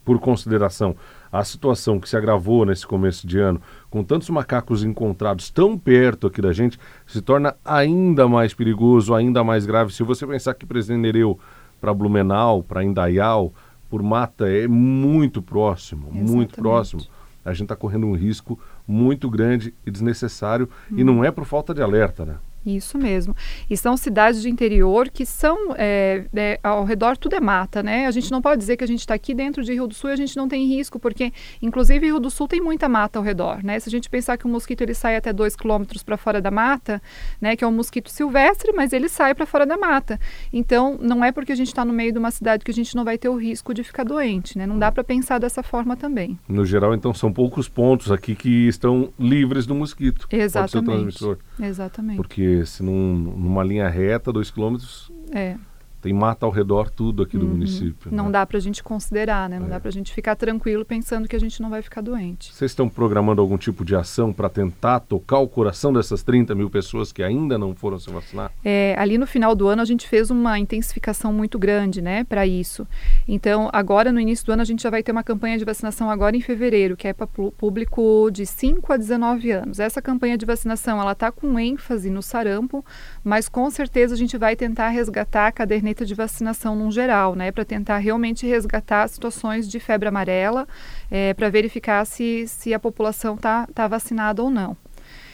por 0.04 0.18
consideração 0.18 0.96
a 1.32 1.42
situação 1.42 1.98
que 1.98 2.08
se 2.08 2.16
agravou 2.16 2.66
nesse 2.66 2.86
começo 2.86 3.26
de 3.26 3.38
ano, 3.38 3.60
com 3.88 4.04
tantos 4.04 4.28
macacos 4.28 4.84
encontrados 4.84 5.48
tão 5.48 5.78
perto 5.78 6.26
aqui 6.26 6.42
da 6.42 6.52
gente, 6.52 6.78
se 7.06 7.22
torna 7.22 7.56
ainda 7.64 8.28
mais 8.28 8.52
perigoso, 8.52 9.14
ainda 9.14 9.42
mais 9.42 9.64
grave. 9.64 9.94
Se 9.94 10.02
você 10.02 10.26
pensar 10.26 10.52
que 10.52 10.66
Presidente 10.66 11.00
Nereu 11.00 11.38
para 11.80 11.94
Blumenau, 11.94 12.62
para 12.62 12.84
Indaial, 12.84 13.50
por 13.88 14.02
Mata, 14.02 14.46
é 14.46 14.68
muito 14.68 15.40
próximo, 15.40 16.02
Exatamente. 16.08 16.32
muito 16.32 16.54
próximo. 16.56 17.02
A 17.44 17.52
gente 17.52 17.64
está 17.64 17.76
correndo 17.76 18.06
um 18.06 18.14
risco 18.14 18.58
muito 18.86 19.28
grande 19.30 19.74
e 19.86 19.90
desnecessário, 19.90 20.68
hum. 20.90 20.98
e 20.98 21.02
não 21.02 21.24
é 21.24 21.30
por 21.30 21.44
falta 21.44 21.72
de 21.72 21.82
alerta, 21.82 22.24
né? 22.26 22.36
Isso 22.64 22.96
mesmo. 22.96 23.34
E 23.68 23.76
são 23.76 23.96
cidades 23.96 24.40
de 24.42 24.48
interior 24.48 25.08
que 25.08 25.26
são, 25.26 25.74
é, 25.76 26.24
é, 26.34 26.60
ao 26.62 26.84
redor 26.84 27.16
tudo 27.16 27.34
é 27.34 27.40
mata, 27.40 27.82
né? 27.82 28.06
A 28.06 28.10
gente 28.10 28.30
não 28.30 28.40
pode 28.40 28.58
dizer 28.58 28.76
que 28.76 28.84
a 28.84 28.86
gente 28.86 29.00
está 29.00 29.14
aqui 29.14 29.34
dentro 29.34 29.64
de 29.64 29.72
Rio 29.72 29.86
do 29.86 29.94
Sul 29.94 30.10
e 30.10 30.12
a 30.12 30.16
gente 30.16 30.36
não 30.36 30.48
tem 30.48 30.66
risco, 30.66 30.98
porque 30.98 31.32
inclusive 31.60 32.06
Rio 32.06 32.20
do 32.20 32.30
Sul 32.30 32.46
tem 32.46 32.60
muita 32.60 32.88
mata 32.88 33.18
ao 33.18 33.24
redor, 33.24 33.64
né? 33.64 33.78
Se 33.80 33.88
a 33.88 33.90
gente 33.90 34.08
pensar 34.08 34.36
que 34.36 34.46
o 34.46 34.48
mosquito 34.48 34.82
ele 34.82 34.94
sai 34.94 35.16
até 35.16 35.32
dois 35.32 35.56
quilômetros 35.56 36.02
para 36.02 36.16
fora 36.16 36.40
da 36.40 36.50
mata, 36.50 37.02
né? 37.40 37.56
Que 37.56 37.64
é 37.64 37.66
um 37.66 37.72
mosquito 37.72 38.10
silvestre, 38.10 38.72
mas 38.72 38.92
ele 38.92 39.08
sai 39.08 39.34
para 39.34 39.46
fora 39.46 39.66
da 39.66 39.76
mata. 39.76 40.20
Então, 40.52 40.98
não 41.00 41.24
é 41.24 41.32
porque 41.32 41.52
a 41.52 41.56
gente 41.56 41.68
está 41.68 41.84
no 41.84 41.92
meio 41.92 42.12
de 42.12 42.18
uma 42.18 42.30
cidade 42.30 42.64
que 42.64 42.70
a 42.70 42.74
gente 42.74 42.94
não 42.94 43.04
vai 43.04 43.18
ter 43.18 43.28
o 43.28 43.36
risco 43.36 43.74
de 43.74 43.82
ficar 43.82 44.04
doente, 44.04 44.56
né? 44.56 44.66
Não 44.66 44.78
dá 44.78 44.92
para 44.92 45.02
pensar 45.02 45.38
dessa 45.38 45.62
forma 45.62 45.96
também. 45.96 46.38
No 46.48 46.64
geral, 46.64 46.94
então, 46.94 47.12
são 47.12 47.32
poucos 47.32 47.68
pontos 47.68 48.12
aqui 48.12 48.34
que 48.34 48.68
estão 48.68 49.12
livres 49.18 49.66
do 49.66 49.74
mosquito. 49.74 50.26
Exatamente. 50.30 50.72
Pode 50.72 50.86
ser 50.86 50.92
transmissor. 50.92 51.38
Exatamente. 51.60 52.16
Porque 52.16 52.51
se 52.64 52.82
num, 52.82 53.14
numa 53.14 53.62
linha 53.62 53.88
reta, 53.88 54.32
dois 54.32 54.50
quilômetros, 54.50 55.10
é. 55.32 55.56
Tem 56.02 56.12
mata 56.12 56.44
ao 56.44 56.50
redor 56.50 56.90
tudo 56.90 57.22
aqui 57.22 57.38
do 57.38 57.46
uhum. 57.46 57.52
município. 57.52 58.10
Não 58.10 58.24
né? 58.26 58.32
dá 58.32 58.44
para 58.44 58.58
a 58.58 58.60
gente 58.60 58.82
considerar, 58.82 59.48
né? 59.48 59.60
Não 59.60 59.66
é. 59.66 59.70
dá 59.70 59.80
para 59.80 59.88
a 59.88 59.92
gente 59.92 60.12
ficar 60.12 60.34
tranquilo 60.34 60.84
pensando 60.84 61.28
que 61.28 61.36
a 61.36 61.38
gente 61.38 61.62
não 61.62 61.70
vai 61.70 61.80
ficar 61.80 62.00
doente. 62.00 62.52
Vocês 62.52 62.72
estão 62.72 62.88
programando 62.88 63.40
algum 63.40 63.56
tipo 63.56 63.84
de 63.84 63.94
ação 63.94 64.32
para 64.32 64.48
tentar 64.48 64.98
tocar 65.00 65.38
o 65.38 65.48
coração 65.48 65.92
dessas 65.92 66.24
30 66.24 66.56
mil 66.56 66.68
pessoas 66.68 67.12
que 67.12 67.22
ainda 67.22 67.56
não 67.56 67.72
foram 67.72 68.00
se 68.00 68.10
vacinar? 68.10 68.50
É, 68.64 68.96
ali 68.98 69.16
no 69.16 69.28
final 69.28 69.54
do 69.54 69.68
ano 69.68 69.80
a 69.80 69.84
gente 69.84 70.08
fez 70.08 70.28
uma 70.28 70.58
intensificação 70.58 71.32
muito 71.32 71.56
grande, 71.56 72.02
né, 72.02 72.24
para 72.24 72.44
isso. 72.44 72.86
Então, 73.28 73.70
agora 73.72 74.10
no 74.10 74.18
início 74.18 74.44
do 74.44 74.52
ano 74.52 74.62
a 74.62 74.64
gente 74.64 74.82
já 74.82 74.90
vai 74.90 75.04
ter 75.04 75.12
uma 75.12 75.22
campanha 75.22 75.56
de 75.56 75.64
vacinação 75.64 76.10
agora 76.10 76.36
em 76.36 76.40
fevereiro, 76.40 76.96
que 76.96 77.06
é 77.06 77.12
para 77.12 77.28
público 77.28 78.28
de 78.32 78.44
5 78.44 78.92
a 78.92 78.96
19 78.96 79.52
anos. 79.52 79.78
Essa 79.78 80.02
campanha 80.02 80.36
de 80.36 80.44
vacinação, 80.44 81.00
ela 81.00 81.12
está 81.12 81.30
com 81.30 81.56
ênfase 81.60 82.10
no 82.10 82.22
sarampo, 82.22 82.84
mas 83.22 83.48
com 83.48 83.70
certeza 83.70 84.14
a 84.14 84.18
gente 84.18 84.36
vai 84.36 84.56
tentar 84.56 84.88
resgatar 84.88 85.46
a 85.46 85.52
caderneta 85.52 85.91
de 85.94 86.14
vacinação 86.14 86.74
num 86.74 86.90
geral, 86.90 87.34
né, 87.34 87.52
para 87.52 87.64
tentar 87.64 87.98
realmente 87.98 88.46
resgatar 88.46 89.06
situações 89.08 89.68
de 89.68 89.78
febre 89.78 90.08
amarela, 90.08 90.66
é, 91.10 91.34
para 91.34 91.48
verificar 91.48 92.04
se, 92.04 92.46
se 92.48 92.72
a 92.72 92.78
população 92.78 93.34
está 93.34 93.66
tá 93.74 93.86
vacinada 93.86 94.42
ou 94.42 94.50
não. 94.50 94.76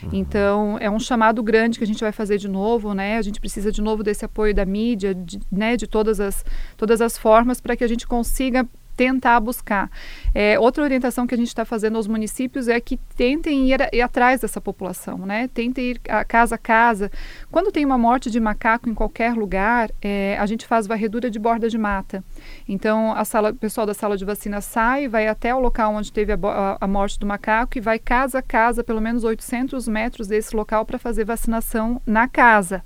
Uhum. 0.02 0.10
Então, 0.12 0.78
é 0.80 0.90
um 0.90 0.98
chamado 0.98 1.42
grande 1.42 1.78
que 1.78 1.84
a 1.84 1.86
gente 1.86 2.00
vai 2.00 2.12
fazer 2.12 2.38
de 2.38 2.48
novo, 2.48 2.94
né? 2.94 3.16
A 3.16 3.22
gente 3.22 3.40
precisa 3.40 3.72
de 3.72 3.82
novo 3.82 4.02
desse 4.02 4.24
apoio 4.24 4.54
da 4.54 4.64
mídia, 4.64 5.14
de, 5.14 5.40
né, 5.50 5.76
de 5.76 5.86
todas 5.86 6.20
as, 6.20 6.44
todas 6.76 7.00
as 7.00 7.18
formas 7.18 7.60
para 7.60 7.76
que 7.76 7.84
a 7.84 7.88
gente 7.88 8.06
consiga 8.06 8.66
tentar 8.98 9.38
buscar. 9.38 9.88
É, 10.34 10.58
outra 10.58 10.82
orientação 10.82 11.24
que 11.24 11.32
a 11.32 11.38
gente 11.38 11.46
está 11.46 11.64
fazendo 11.64 11.94
aos 11.94 12.08
municípios 12.08 12.66
é 12.66 12.80
que 12.80 12.96
tentem 13.16 13.70
ir, 13.70 13.78
ir, 13.92 14.02
atrás 14.02 14.40
dessa 14.40 14.60
população, 14.60 15.18
né? 15.18 15.48
Tentem 15.54 15.92
ir 15.92 16.00
a 16.08 16.24
casa 16.24 16.56
a 16.56 16.58
casa. 16.58 17.08
Quando 17.48 17.70
tem 17.70 17.84
uma 17.84 17.96
morte 17.96 18.28
de 18.28 18.40
macaco 18.40 18.90
em 18.90 18.94
qualquer 18.94 19.34
lugar, 19.34 19.92
é, 20.02 20.36
a 20.36 20.46
gente 20.46 20.66
faz 20.66 20.88
varredura 20.88 21.30
de 21.30 21.38
borda 21.38 21.70
de 21.70 21.78
mata. 21.78 22.24
Então, 22.68 23.12
a 23.12 23.24
sala, 23.24 23.50
o 23.50 23.54
pessoal 23.54 23.86
da 23.86 23.94
sala 23.94 24.16
de 24.16 24.24
vacina 24.24 24.60
sai, 24.60 25.06
vai 25.06 25.28
até 25.28 25.54
o 25.54 25.60
local 25.60 25.94
onde 25.94 26.12
teve 26.12 26.32
a, 26.32 26.38
a, 26.42 26.78
a 26.80 26.86
morte 26.88 27.20
do 27.20 27.26
macaco 27.26 27.78
e 27.78 27.80
vai 27.80 28.00
casa 28.00 28.40
a 28.40 28.42
casa, 28.42 28.82
pelo 28.82 29.00
menos 29.00 29.22
800 29.22 29.86
metros 29.86 30.26
desse 30.26 30.56
local, 30.56 30.84
para 30.84 30.98
fazer 30.98 31.24
vacinação 31.24 32.02
na 32.04 32.26
casa 32.26 32.82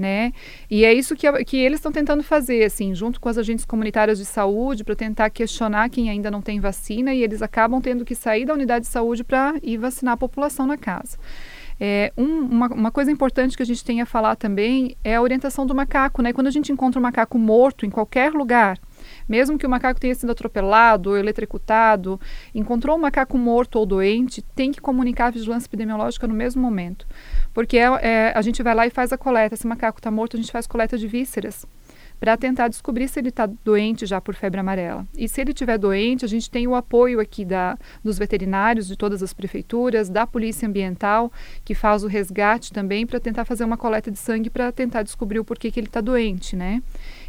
né? 0.00 0.32
E 0.70 0.84
é 0.84 0.92
isso 0.92 1.14
que, 1.14 1.30
que 1.44 1.58
eles 1.58 1.78
estão 1.78 1.92
tentando 1.92 2.22
fazer, 2.22 2.64
assim, 2.64 2.94
junto 2.94 3.20
com 3.20 3.28
as 3.28 3.36
agentes 3.36 3.64
comunitárias 3.64 4.18
de 4.18 4.24
saúde, 4.24 4.82
para 4.82 4.96
tentar 4.96 5.28
questionar 5.30 5.90
quem 5.90 6.08
ainda 6.08 6.30
não 6.30 6.40
tem 6.40 6.58
vacina, 6.58 7.14
e 7.14 7.22
eles 7.22 7.42
acabam 7.42 7.80
tendo 7.80 8.04
que 8.04 8.14
sair 8.14 8.46
da 8.46 8.54
unidade 8.54 8.86
de 8.86 8.90
saúde 8.90 9.22
para 9.22 9.54
ir 9.62 9.76
vacinar 9.76 10.14
a 10.14 10.16
população 10.16 10.66
na 10.66 10.78
casa. 10.78 11.18
É, 11.78 12.12
um, 12.16 12.40
uma, 12.40 12.66
uma, 12.68 12.90
coisa 12.90 13.10
importante 13.10 13.56
que 13.56 13.62
a 13.62 13.66
gente 13.66 13.82
tem 13.82 14.02
a 14.02 14.06
falar 14.06 14.36
também 14.36 14.96
é 15.02 15.14
a 15.14 15.22
orientação 15.22 15.66
do 15.66 15.74
macaco, 15.74 16.20
né? 16.20 16.30
Quando 16.30 16.46
a 16.46 16.50
gente 16.50 16.70
encontra 16.70 16.98
um 16.98 17.02
macaco 17.02 17.38
morto 17.38 17.86
em 17.86 17.90
qualquer 17.90 18.32
lugar, 18.32 18.78
Mesmo 19.30 19.56
que 19.56 19.64
o 19.64 19.70
macaco 19.70 20.00
tenha 20.00 20.12
sido 20.12 20.32
atropelado 20.32 21.10
ou 21.10 21.16
eletrocutado, 21.16 22.20
encontrou 22.52 22.96
um 22.96 23.00
macaco 23.00 23.38
morto 23.38 23.78
ou 23.78 23.86
doente, 23.86 24.42
tem 24.42 24.72
que 24.72 24.80
comunicar 24.80 25.26
a 25.26 25.30
vigilância 25.30 25.68
epidemiológica 25.68 26.26
no 26.26 26.34
mesmo 26.34 26.60
momento. 26.60 27.06
Porque 27.54 27.78
é, 27.78 27.84
é, 28.02 28.32
a 28.34 28.42
gente 28.42 28.60
vai 28.60 28.74
lá 28.74 28.88
e 28.88 28.90
faz 28.90 29.12
a 29.12 29.16
coleta. 29.16 29.54
Se 29.54 29.64
o 29.64 29.68
macaco 29.68 30.00
está 30.00 30.10
morto, 30.10 30.36
a 30.36 30.40
gente 30.40 30.50
faz 30.50 30.66
coleta 30.66 30.98
de 30.98 31.06
vísceras 31.06 31.64
para 32.20 32.36
tentar 32.36 32.68
descobrir 32.68 33.08
se 33.08 33.18
ele 33.18 33.30
está 33.30 33.46
doente 33.64 34.04
já 34.04 34.20
por 34.20 34.34
febre 34.34 34.60
amarela. 34.60 35.06
E 35.16 35.26
se 35.26 35.40
ele 35.40 35.52
estiver 35.52 35.78
doente, 35.78 36.24
a 36.24 36.28
gente 36.28 36.50
tem 36.50 36.68
o 36.68 36.74
apoio 36.74 37.18
aqui 37.18 37.46
da, 37.46 37.78
dos 38.04 38.18
veterinários 38.18 38.86
de 38.86 38.96
todas 38.96 39.22
as 39.22 39.32
prefeituras, 39.32 40.10
da 40.10 40.26
Polícia 40.26 40.68
Ambiental, 40.68 41.32
que 41.64 41.74
faz 41.74 42.04
o 42.04 42.06
resgate 42.06 42.72
também 42.72 43.06
para 43.06 43.18
tentar 43.18 43.46
fazer 43.46 43.64
uma 43.64 43.78
coleta 43.78 44.10
de 44.10 44.18
sangue 44.18 44.50
para 44.50 44.70
tentar 44.70 45.02
descobrir 45.02 45.40
o 45.40 45.44
porquê 45.44 45.70
que 45.70 45.80
ele 45.80 45.86
está 45.86 46.02
doente, 46.02 46.54
né? 46.54 46.82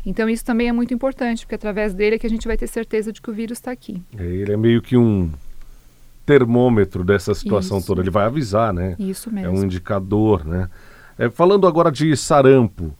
Então 0.05 0.27
isso 0.27 0.43
também 0.43 0.67
é 0.67 0.73
muito 0.73 0.93
importante, 0.93 1.45
porque 1.45 1.55
através 1.55 1.93
dele 1.93 2.17
é 2.17 2.19
que 2.19 2.27
a 2.27 2.29
gente 2.29 2.45
vai 2.45 2.57
ter 2.57 2.67
certeza 2.67 3.13
de 3.13 3.21
que 3.21 3.29
o 3.29 3.33
vírus 3.33 3.59
está 3.59 3.71
aqui. 3.71 4.01
É, 4.17 4.25
ele 4.25 4.51
é 4.51 4.57
meio 4.57 4.81
que 4.81 4.97
um 4.97 5.31
termômetro 6.25 7.03
dessa 7.03 7.33
situação 7.33 7.77
Isso. 7.77 7.87
toda. 7.87 8.01
Ele 8.01 8.09
vai 8.09 8.25
avisar, 8.25 8.73
né? 8.73 8.95
Isso 8.99 9.31
mesmo. 9.31 9.47
É 9.47 9.49
um 9.49 9.63
indicador, 9.63 10.45
né? 10.45 10.69
É, 11.17 11.29
falando 11.29 11.67
agora 11.67 11.91
de 11.91 12.15
sarampo, 12.17 12.93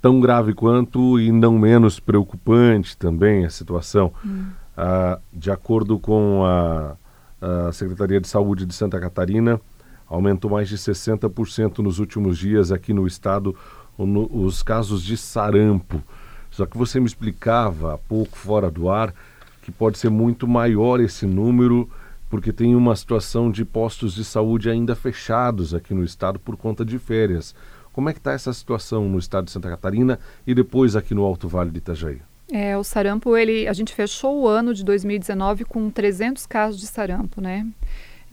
tão 0.00 0.20
grave 0.20 0.54
quanto 0.54 1.18
e 1.20 1.30
não 1.30 1.58
menos 1.58 2.00
preocupante 2.00 2.96
também 2.96 3.44
a 3.44 3.50
situação. 3.50 4.12
Hum. 4.24 4.46
Ah, 4.76 5.18
de 5.32 5.50
acordo 5.50 5.98
com 5.98 6.44
a, 6.44 6.96
a, 7.40 7.72
Secretaria 7.72 8.20
de 8.20 8.28
Saúde 8.28 8.66
de 8.66 8.74
Santa 8.74 9.00
Catarina, 9.00 9.60
aumentou 10.06 10.50
mais 10.50 10.68
de 10.68 10.76
60% 10.76 11.78
nos 11.78 11.98
últimos 11.98 12.38
dias 12.38 12.70
aqui 12.70 12.92
no 12.92 13.06
estado 13.06 13.56
no, 13.98 14.28
os 14.44 14.62
casos 14.62 15.02
de 15.02 15.16
sarampo. 15.16 16.02
Só 16.50 16.66
que 16.66 16.76
você 16.76 17.00
me 17.00 17.06
explicava 17.06 17.94
há 17.94 17.98
pouco, 17.98 18.36
fora 18.36 18.70
do 18.70 18.88
ar, 18.88 19.14
que 19.62 19.72
pode 19.72 19.98
ser 19.98 20.10
muito 20.10 20.46
maior 20.46 21.00
esse 21.00 21.26
número, 21.26 21.88
porque 22.28 22.52
tem 22.52 22.74
uma 22.74 22.94
situação 22.94 23.50
de 23.50 23.64
postos 23.64 24.14
de 24.14 24.24
saúde 24.24 24.68
ainda 24.68 24.94
fechados 24.94 25.74
aqui 25.74 25.94
no 25.94 26.04
estado 26.04 26.38
por 26.38 26.56
conta 26.56 26.84
de 26.84 26.98
férias. 26.98 27.54
Como 27.96 28.10
é 28.10 28.12
que 28.12 28.18
está 28.18 28.32
essa 28.32 28.52
situação 28.52 29.08
no 29.08 29.18
estado 29.18 29.46
de 29.46 29.52
Santa 29.52 29.70
Catarina 29.70 30.18
e 30.46 30.54
depois 30.54 30.94
aqui 30.94 31.14
no 31.14 31.24
Alto 31.24 31.48
Vale 31.48 31.70
de 31.70 31.78
Itajaí? 31.78 32.20
É, 32.52 32.76
o 32.76 32.84
sarampo, 32.84 33.34
ele, 33.34 33.66
a 33.66 33.72
gente 33.72 33.94
fechou 33.94 34.42
o 34.42 34.46
ano 34.46 34.74
de 34.74 34.84
2019 34.84 35.64
com 35.64 35.88
300 35.88 36.44
casos 36.44 36.78
de 36.78 36.86
sarampo, 36.86 37.40
né? 37.40 37.66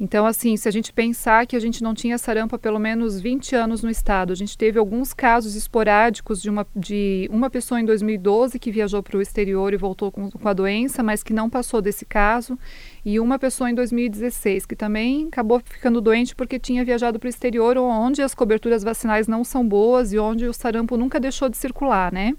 Então, 0.04 0.26
assim, 0.26 0.58
se 0.58 0.68
a 0.68 0.72
gente 0.72 0.92
pensar 0.92 1.48
que 1.48 1.56
a 1.56 1.60
gente 1.62 1.82
não 1.82 1.94
tinha 1.94 2.18
sarampo 2.18 2.58
há 2.58 2.60
pelo 2.60 2.78
menos 2.78 3.22
20 3.22 3.56
anos 3.56 3.82
no 3.82 3.90
estado, 3.90 4.34
a 4.34 4.36
gente 4.36 4.58
teve 4.58 4.78
alguns 4.78 5.14
casos 5.14 5.56
esporádicos 5.56 6.42
de 6.42 6.50
uma, 6.50 6.68
de 6.76 7.26
uma 7.32 7.50
pessoa 7.50 7.80
em 7.80 7.86
2012 7.86 8.60
que 8.60 8.70
viajou 8.70 9.02
para 9.02 9.18
o 9.18 9.22
exterior 9.22 9.74
e 9.74 9.78
voltou 9.78 10.12
com, 10.12 10.30
com, 10.30 10.50
a 10.50 10.52
doença, 10.52 11.02
mas 11.02 11.24
que 11.24 11.32
não 11.32 11.50
passou 11.50 11.82
desse 11.82 12.04
caso, 12.04 12.60
e 13.06 13.18
uma 13.18 13.40
pessoa 13.40 13.72
em 13.72 13.74
2016 13.74 14.66
que 14.66 14.76
também 14.76 15.30
acabou 15.30 15.62
ficando 15.64 16.02
doente 16.02 16.36
porque 16.36 16.60
tinha 16.60 16.84
viajado 16.84 17.18
para 17.18 17.28
o 17.28 17.30
exterior, 17.30 17.78
onde 17.78 18.22
as 18.22 18.36
coberturas 18.36 18.84
vacinais 18.84 19.26
não 19.26 19.42
são 19.46 19.66
boas 19.66 20.12
e 20.12 20.20
onde 20.20 20.46
o 20.46 20.54
sarampo 20.54 20.98
nunca 20.98 21.18
deixou 21.18 21.48
de 21.48 21.56
circular, 21.56 22.12
né? 22.12 22.36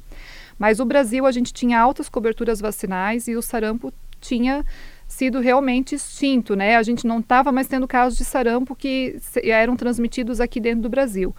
Mas 0.58 0.80
o 0.80 0.84
Brasil, 0.84 1.24
a 1.24 1.32
gente 1.32 1.50
tinha 1.50 1.80
altas 1.80 2.10
coberturas 2.10 2.60
vacinais 2.60 3.26
e 3.26 3.34
o 3.34 3.40
sarampo 3.40 3.90
tinha 4.20 4.64
sido 5.06 5.40
realmente 5.40 5.94
extinto, 5.94 6.56
né? 6.56 6.76
A 6.76 6.82
gente 6.82 7.06
não 7.06 7.20
estava 7.20 7.52
mais 7.52 7.66
tendo 7.66 7.86
casos 7.86 8.18
de 8.18 8.24
sarampo 8.24 8.74
que 8.74 9.16
eram 9.42 9.76
transmitidos 9.76 10.40
aqui 10.40 10.60
dentro 10.60 10.82
do 10.82 10.88
Brasil. 10.88 11.34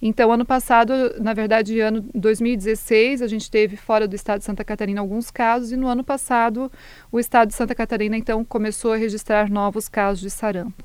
Então, 0.00 0.30
ano 0.30 0.44
passado, 0.44 0.92
na 1.20 1.34
verdade, 1.34 1.80
ano 1.80 2.04
2016, 2.14 3.20
a 3.20 3.26
gente 3.26 3.50
teve 3.50 3.76
fora 3.76 4.06
do 4.06 4.14
estado 4.14 4.38
de 4.38 4.44
Santa 4.44 4.64
Catarina 4.64 5.00
alguns 5.00 5.30
casos 5.30 5.72
e 5.72 5.76
no 5.76 5.88
ano 5.88 6.04
passado 6.04 6.70
o 7.10 7.18
estado 7.18 7.48
de 7.48 7.54
Santa 7.54 7.74
Catarina 7.74 8.16
então 8.16 8.44
começou 8.44 8.92
a 8.92 8.96
registrar 8.96 9.50
novos 9.50 9.88
casos 9.88 10.20
de 10.20 10.30
sarampo. 10.30 10.84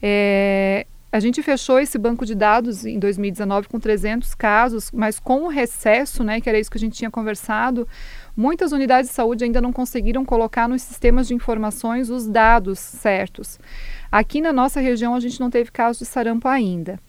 É, 0.00 0.86
a 1.10 1.20
gente 1.20 1.42
fechou 1.42 1.80
esse 1.80 1.98
banco 1.98 2.26
de 2.26 2.34
dados 2.34 2.84
em 2.84 2.98
2019 2.98 3.68
com 3.68 3.80
300 3.80 4.34
casos, 4.34 4.90
mas 4.92 5.18
com 5.18 5.44
o 5.44 5.48
recesso, 5.48 6.22
né, 6.22 6.40
que 6.40 6.48
era 6.48 6.58
isso 6.58 6.70
que 6.70 6.76
a 6.76 6.80
gente 6.80 6.96
tinha 6.96 7.10
conversado, 7.10 7.88
muitas 8.38 8.70
unidades 8.70 9.10
de 9.10 9.16
saúde 9.16 9.42
ainda 9.42 9.60
não 9.60 9.72
conseguiram 9.72 10.24
colocar 10.24 10.68
nos 10.68 10.80
sistemas 10.82 11.26
de 11.26 11.34
informações 11.34 12.08
os 12.08 12.28
dados 12.28 12.78
certos. 12.78 13.58
Aqui 14.12 14.40
na 14.40 14.52
nossa 14.52 14.80
região 14.80 15.16
a 15.16 15.20
gente 15.20 15.40
não 15.40 15.50
teve 15.50 15.72
casos 15.72 15.98
de 15.98 16.06
sarampo 16.06 16.46
ainda. 16.46 17.00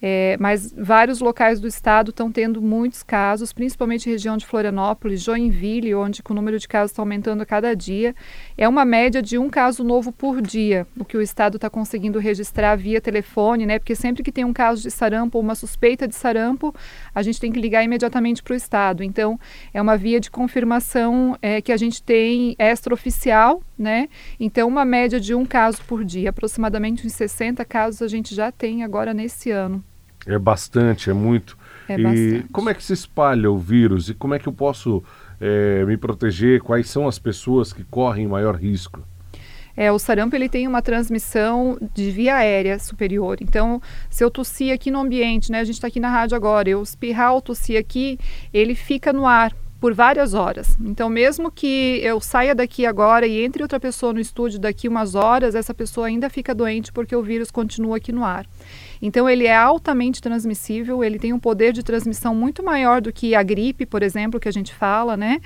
É, 0.00 0.36
mas 0.38 0.72
vários 0.76 1.20
locais 1.20 1.58
do 1.58 1.66
estado 1.66 2.10
estão 2.10 2.30
tendo 2.30 2.60
muitos 2.60 3.02
casos, 3.02 3.52
principalmente 3.52 4.08
região 4.08 4.36
de 4.36 4.44
Florianópolis, 4.44 5.22
Joinville, 5.22 5.94
onde 5.94 6.22
o 6.28 6.34
número 6.34 6.58
de 6.58 6.68
casos 6.68 6.90
está 6.90 7.02
aumentando 7.02 7.42
a 7.42 7.46
cada 7.46 7.74
dia. 7.74 8.14
É 8.58 8.68
uma 8.68 8.84
média 8.84 9.22
de 9.22 9.38
um 9.38 9.48
caso 9.48 9.82
novo 9.82 10.12
por 10.12 10.42
dia, 10.42 10.86
o 10.98 11.04
que 11.04 11.16
o 11.16 11.22
estado 11.22 11.56
está 11.56 11.70
conseguindo 11.70 12.18
registrar 12.18 12.76
via 12.76 13.00
telefone, 13.00 13.64
né? 13.64 13.78
Porque 13.78 13.94
sempre 13.94 14.22
que 14.22 14.32
tem 14.32 14.44
um 14.44 14.52
caso 14.52 14.82
de 14.82 14.90
sarampo 14.90 15.38
ou 15.38 15.44
uma 15.44 15.54
suspeita 15.54 16.06
de 16.06 16.14
sarampo, 16.14 16.74
a 17.14 17.22
gente 17.22 17.40
tem 17.40 17.50
que 17.50 17.60
ligar 17.60 17.82
imediatamente 17.82 18.42
para 18.42 18.52
o 18.52 18.56
estado. 18.56 19.02
Então, 19.02 19.38
é 19.72 19.80
uma 19.80 19.96
via 19.96 20.20
de 20.20 20.30
confirmação 20.30 21.36
é, 21.40 21.60
que 21.60 21.72
a 21.72 21.76
gente 21.76 22.02
tem 22.02 22.54
extraoficial, 22.58 23.62
né? 23.78 24.08
Então, 24.38 24.68
uma 24.68 24.84
média 24.84 25.20
de 25.20 25.34
um 25.34 25.44
caso 25.44 25.82
por 25.86 26.04
dia, 26.04 26.30
aproximadamente 26.30 27.06
uns 27.06 27.12
60 27.12 27.64
casos 27.64 28.02
a 28.02 28.08
gente 28.08 28.34
já 28.34 28.50
tem 28.50 28.82
agora 28.82 29.12
nesse 29.12 29.50
ano. 29.50 29.84
É 30.26 30.38
bastante, 30.38 31.10
é 31.10 31.12
muito. 31.12 31.56
É 31.88 31.98
e 31.98 32.02
bastante. 32.02 32.52
como 32.52 32.70
é 32.70 32.74
que 32.74 32.82
se 32.82 32.92
espalha 32.92 33.50
o 33.50 33.58
vírus 33.58 34.08
e 34.08 34.14
como 34.14 34.34
é 34.34 34.38
que 34.38 34.48
eu 34.48 34.52
posso 34.52 35.04
é, 35.40 35.84
me 35.84 35.96
proteger? 35.96 36.60
Quais 36.60 36.90
são 36.90 37.06
as 37.06 37.18
pessoas 37.18 37.72
que 37.72 37.84
correm 37.84 38.26
maior 38.26 38.56
risco? 38.56 39.02
É, 39.76 39.92
o 39.92 39.98
sarampo 39.98 40.34
ele 40.34 40.48
tem 40.48 40.66
uma 40.66 40.80
transmissão 40.80 41.78
de 41.94 42.10
via 42.10 42.36
aérea 42.36 42.78
superior. 42.78 43.36
Então, 43.42 43.80
se 44.08 44.24
eu 44.24 44.30
tossir 44.30 44.72
aqui 44.72 44.90
no 44.90 44.98
ambiente, 44.98 45.52
né, 45.52 45.60
a 45.60 45.64
gente 45.64 45.74
está 45.74 45.86
aqui 45.86 46.00
na 46.00 46.08
rádio 46.08 46.34
agora, 46.34 46.68
eu 46.68 46.82
espirrar 46.82 47.34
ou 47.34 47.42
tossir 47.42 47.78
aqui, 47.78 48.18
ele 48.54 48.74
fica 48.74 49.12
no 49.12 49.26
ar 49.26 49.52
por 49.80 49.92
várias 49.92 50.34
horas. 50.34 50.76
Então, 50.80 51.08
mesmo 51.08 51.50
que 51.50 52.00
eu 52.02 52.20
saia 52.20 52.54
daqui 52.54 52.86
agora 52.86 53.26
e 53.26 53.44
entre 53.44 53.62
outra 53.62 53.78
pessoa 53.78 54.12
no 54.12 54.20
estúdio 54.20 54.58
daqui 54.58 54.88
umas 54.88 55.14
horas, 55.14 55.54
essa 55.54 55.74
pessoa 55.74 56.06
ainda 56.06 56.30
fica 56.30 56.54
doente 56.54 56.92
porque 56.92 57.14
o 57.14 57.22
vírus 57.22 57.50
continua 57.50 57.98
aqui 57.98 58.10
no 58.10 58.24
ar. 58.24 58.46
Então, 59.02 59.28
ele 59.28 59.46
é 59.46 59.54
altamente 59.54 60.22
transmissível, 60.22 61.04
ele 61.04 61.18
tem 61.18 61.32
um 61.32 61.38
poder 61.38 61.72
de 61.72 61.82
transmissão 61.82 62.34
muito 62.34 62.62
maior 62.62 63.02
do 63.02 63.12
que 63.12 63.34
a 63.34 63.42
gripe, 63.42 63.84
por 63.84 64.02
exemplo, 64.02 64.40
que 64.40 64.48
a 64.48 64.52
gente 64.52 64.72
fala, 64.72 65.16
né? 65.16 65.40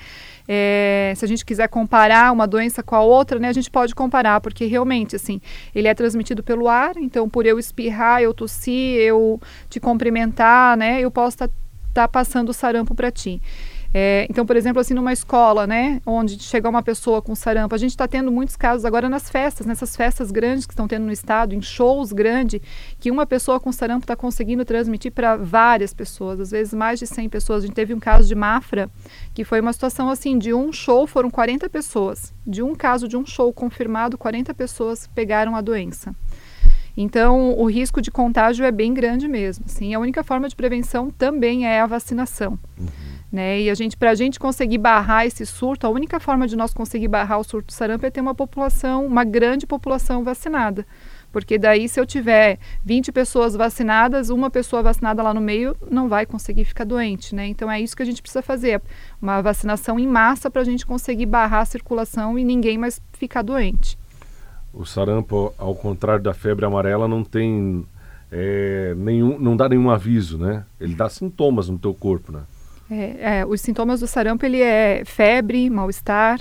É, 0.47 1.13
se 1.17 1.25
a 1.25 1.29
gente 1.29 1.45
quiser 1.45 1.69
comparar 1.69 2.33
uma 2.33 2.47
doença 2.47 2.83
com 2.83 2.95
a 2.95 3.01
outra, 3.01 3.39
né, 3.39 3.49
a 3.49 3.53
gente 3.53 3.71
pode 3.71 3.95
comparar, 3.95 4.41
porque 4.41 4.67
realmente, 4.67 5.17
assim, 5.17 5.41
ele 5.75 5.89
é 5.89 5.95
transmitido 5.95 6.43
pelo 6.43 6.69
ar, 6.69 6.97
então 6.97 7.29
por 7.29 7.47
eu 7.47 7.59
espirrar, 7.59 8.21
eu 8.21 8.35
tossir, 8.35 8.99
eu 9.01 9.41
te 9.69 9.79
cumprimentar, 9.79 10.77
né, 10.77 11.01
eu 11.01 11.11
posso 11.11 11.37
estar 11.37 11.49
tá, 11.49 11.55
tá 11.95 12.09
passando 12.09 12.49
o 12.49 12.53
sarampo 12.53 12.95
para 12.97 13.13
ti. 13.13 13.41
É, 13.93 14.27
então, 14.31 14.47
por 14.47 14.57
exemplo, 14.57 14.81
assim, 14.81 14.95
numa 14.95 15.13
escola, 15.13 15.67
né, 15.67 16.01
onde 16.07 16.41
chega 16.41 16.69
uma 16.69 16.83
pessoa 16.83 17.21
com 17.21 17.35
sarampo, 17.35 17.75
a 17.75 17.79
gente 17.79 17.91
está 17.91 18.07
tendo 18.07 18.31
muitos 18.31 18.55
casos 18.55 18.85
agora 18.85 19.09
nas 19.09 19.29
festas, 19.29 19.67
nessas 19.67 19.97
festas 19.97 20.31
grandes 20.31 20.65
que 20.65 20.73
estão 20.73 20.87
tendo 20.87 21.05
no 21.05 21.13
estado, 21.13 21.55
em 21.55 21.61
shows 21.61 22.13
grandes, 22.13 22.61
que 23.01 23.11
uma 23.11 23.27
pessoa 23.27 23.59
com 23.59 23.73
sarampo 23.73 24.05
está 24.05 24.15
conseguindo 24.15 24.65
transmitir 24.65 25.11
para 25.11 25.37
várias 25.37 25.93
pessoas, 25.93 26.39
às 26.39 26.51
vezes 26.53 26.73
mais 26.73 27.01
de 27.01 27.07
100 27.07 27.29
pessoas. 27.29 27.65
A 27.65 27.67
gente 27.67 27.75
teve 27.75 27.93
um 27.93 27.99
caso 27.99 28.29
de 28.29 28.35
Mafra, 28.35 28.89
que 29.35 29.43
foi 29.43 29.61
uma 29.61 29.73
situação 29.73 30.09
assim, 30.09 30.39
de 30.39 30.55
um 30.55 30.73
show 30.73 31.07
foram 31.07 31.31
40 31.31 31.69
pessoas. 31.69 32.33
De 32.47 32.63
um 32.63 32.75
caso 32.77 33.09
de 33.09 33.17
um 33.17 33.27
show 33.27 33.53
confirmado, 33.53 34.17
40 34.17 34.55
pessoas 34.55 35.09
pegaram 35.09 35.57
a 35.57 35.61
doença. 35.61 36.15
Então, 36.97 37.59
o 37.59 37.67
risco 37.67 38.01
de 38.01 38.11
contágio 38.11 38.65
é 38.65 38.71
bem 38.71 38.93
grande 38.93 39.27
mesmo. 39.27 39.65
Assim, 39.67 39.95
a 39.95 39.99
única 39.99 40.23
forma 40.23 40.49
de 40.49 40.55
prevenção 40.55 41.11
também 41.11 41.67
é 41.67 41.81
a 41.81 41.87
vacinação. 41.87 42.59
Uhum. 42.79 43.10
Né? 43.31 43.61
E 43.61 43.71
a 43.71 43.75
gente, 43.75 43.97
para 43.97 44.11
a 44.11 44.15
gente 44.15 44.41
conseguir 44.41 44.79
barrar 44.79 45.25
esse 45.25 45.47
surto, 45.47 45.87
a 45.87 45.91
única 45.91 46.19
forma 46.19 46.49
de 46.49 46.57
nós 46.57 46.75
conseguir 46.75 47.07
barrar 47.07 47.39
o 47.39 47.45
surto 47.45 47.69
do 47.69 47.73
sarampo 47.73 48.05
é 48.05 48.11
ter 48.11 48.21
uma 48.21 48.35
população, 48.35 49.07
uma 49.07 49.23
grande 49.23 49.67
população 49.67 50.25
vacinada. 50.25 50.85
Porque 51.33 51.57
daí, 51.57 51.89
se 51.89 52.01
eu 52.01 52.05
tiver 52.05 52.59
20 52.85 53.13
pessoas 53.13 53.55
vacinadas, 53.55 54.31
uma 54.31 54.51
pessoa 54.51 54.83
vacinada 54.83 55.23
lá 55.23 55.33
no 55.33 55.41
meio 55.41 55.77
não 55.89 56.09
vai 56.09 56.27
conseguir 56.27 56.65
ficar 56.65 56.85
doente, 56.85 57.35
né? 57.35 57.47
Então 57.47 57.71
é 57.71 57.81
isso 57.81 57.97
que 57.97 58.03
a 58.03 58.07
gente 58.07 58.21
precisa 58.21 58.43
fazer, 58.43 58.83
uma 59.23 59.41
vacinação 59.41 59.99
em 59.99 60.09
massa 60.09 60.51
para 60.51 60.63
a 60.63 60.65
gente 60.65 60.85
conseguir 60.85 61.27
barrar 61.27 61.61
a 61.61 61.65
circulação 61.65 62.37
e 62.37 62.43
ninguém 62.43 62.77
mais 62.77 63.01
ficar 63.13 63.43
doente. 63.43 63.97
O 64.75 64.85
sarampo, 64.85 65.55
ao 65.57 65.75
contrário 65.75 66.23
da 66.23 66.35
febre 66.35 66.65
amarela, 66.65 67.07
não 67.07 67.23
tem 67.23 67.85
é, 68.31 68.95
nenhum, 68.97 69.39
não 69.39 69.57
dá 69.57 69.69
nenhum 69.69 69.89
aviso, 69.89 70.37
né? 70.37 70.65
Ele 70.81 70.95
dá 70.95 71.09
sintomas 71.09 71.69
no 71.69 71.79
teu 71.79 71.95
corpo, 71.95 72.33
né? 72.33 72.41
É, 72.91 73.41
é, 73.41 73.47
os 73.47 73.61
sintomas 73.61 74.01
do 74.01 74.07
sarampo 74.07 74.45
ele 74.45 74.61
é 74.61 75.03
febre, 75.05 75.71
mal-estar, 75.71 76.41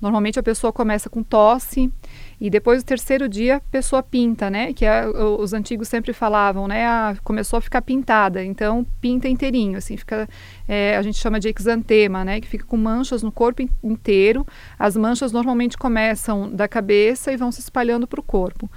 Normalmente 0.00 0.38
a 0.38 0.42
pessoa 0.42 0.72
começa 0.72 1.08
com 1.08 1.22
tosse 1.22 1.90
e 2.38 2.50
depois 2.50 2.82
do 2.82 2.86
terceiro 2.86 3.28
dia 3.28 3.56
a 3.56 3.60
pessoa 3.60 4.02
pinta, 4.02 4.50
né? 4.50 4.72
Que 4.72 4.84
é, 4.84 5.06
os 5.06 5.52
antigos 5.54 5.88
sempre 5.88 6.12
falavam, 6.12 6.68
né? 6.68 6.86
Ah, 6.86 7.16
começou 7.24 7.56
a 7.58 7.62
ficar 7.62 7.80
pintada, 7.80 8.44
então 8.44 8.86
pinta 9.00 9.26
inteirinho, 9.26 9.78
assim, 9.78 9.96
fica, 9.96 10.28
é, 10.68 10.96
a 10.96 11.02
gente 11.02 11.18
chama 11.18 11.40
de 11.40 11.48
exantema, 11.48 12.24
né? 12.24 12.40
Que 12.40 12.46
fica 12.46 12.66
com 12.66 12.76
manchas 12.76 13.22
no 13.22 13.32
corpo 13.32 13.66
inteiro. 13.82 14.46
As 14.78 14.96
manchas 14.96 15.32
normalmente 15.32 15.78
começam 15.78 16.50
da 16.54 16.68
cabeça 16.68 17.32
e 17.32 17.36
vão 17.36 17.50
se 17.50 17.60
espalhando 17.60 18.06
para 18.06 18.20
o 18.20 18.22
corpo. 18.22 18.70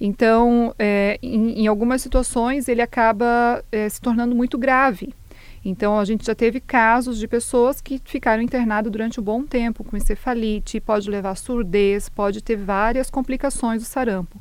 Então, 0.00 0.74
é, 0.78 1.16
em, 1.22 1.62
em, 1.62 1.66
algumas 1.68 2.02
situações, 2.02 2.66
ele 2.66 2.82
acaba 2.82 3.62
é, 3.70 3.88
se 3.88 4.00
tornando 4.00 4.34
muito 4.34 4.58
grave. 4.58 5.14
Então, 5.64 5.98
a 5.98 6.04
gente 6.04 6.26
já 6.26 6.34
teve 6.34 6.60
casos 6.60 7.18
de 7.18 7.28
pessoas 7.28 7.80
que 7.80 8.00
ficaram 8.04 8.42
internadas 8.42 8.90
durante 8.90 9.20
um 9.20 9.22
bom 9.22 9.44
tempo 9.44 9.84
com 9.84 9.96
encefalite, 9.96 10.80
pode 10.80 11.08
levar 11.08 11.36
surdez, 11.36 12.08
pode 12.08 12.42
ter 12.42 12.56
várias 12.56 13.10
complicações 13.10 13.82
do 13.82 13.86
sarampo. 13.86 14.40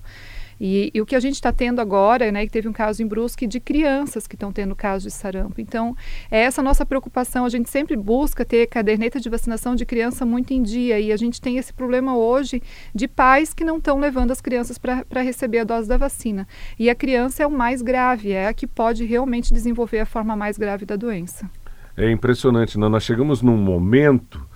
E, 0.63 0.91
e, 0.93 1.01
o 1.01 1.07
que 1.07 1.15
a 1.15 1.19
gente 1.19 1.33
está 1.33 1.51
tendo 1.51 1.81
agora, 1.81 2.31
né, 2.31 2.45
que 2.45 2.51
teve 2.51 2.67
um 2.67 2.71
caso 2.71 3.01
em 3.01 3.07
Brusque 3.07 3.47
de 3.47 3.59
crianças 3.59 4.27
que 4.27 4.35
estão 4.35 4.53
tendo 4.53 4.75
caso 4.75 5.07
de 5.07 5.11
sarampo. 5.11 5.59
Então, 5.59 5.97
é 6.29 6.41
essa 6.41 6.61
nossa 6.61 6.85
preocupação. 6.85 7.45
A 7.45 7.49
gente 7.49 7.67
sempre 7.67 7.97
busca 7.97 8.45
ter 8.45 8.67
caderneta 8.67 9.19
de 9.19 9.27
vacinação 9.27 9.75
de 9.75 9.87
criança 9.87 10.23
muito 10.23 10.53
em 10.53 10.61
dia 10.61 10.99
e 10.99 11.11
a 11.11 11.17
gente 11.17 11.41
tem 11.41 11.57
esse 11.57 11.73
problema 11.73 12.15
hoje 12.15 12.61
de 12.93 13.07
pais 13.07 13.55
que 13.55 13.63
não 13.63 13.77
estão 13.77 13.97
levando 13.97 14.29
as 14.29 14.39
crianças 14.39 14.77
para 14.77 15.21
receber 15.23 15.57
a 15.57 15.63
dose 15.63 15.89
da 15.89 15.97
vacina. 15.97 16.47
E 16.77 16.91
a 16.91 16.95
criança 16.95 17.41
é 17.41 17.47
o 17.47 17.51
mais 17.51 17.81
grave, 17.81 18.31
é 18.31 18.47
a 18.47 18.53
que 18.53 18.67
pode 18.67 19.03
realmente 19.03 19.51
desenvolver 19.51 20.01
a 20.01 20.05
forma 20.05 20.35
mais 20.35 20.59
grave 20.59 20.85
da 20.85 20.95
doença. 20.95 21.49
É 21.97 22.11
impressionante, 22.11 22.77
né? 22.77 22.87
nós 22.87 23.01
chegamos 23.01 23.41
num 23.41 23.57
momento 23.57 24.47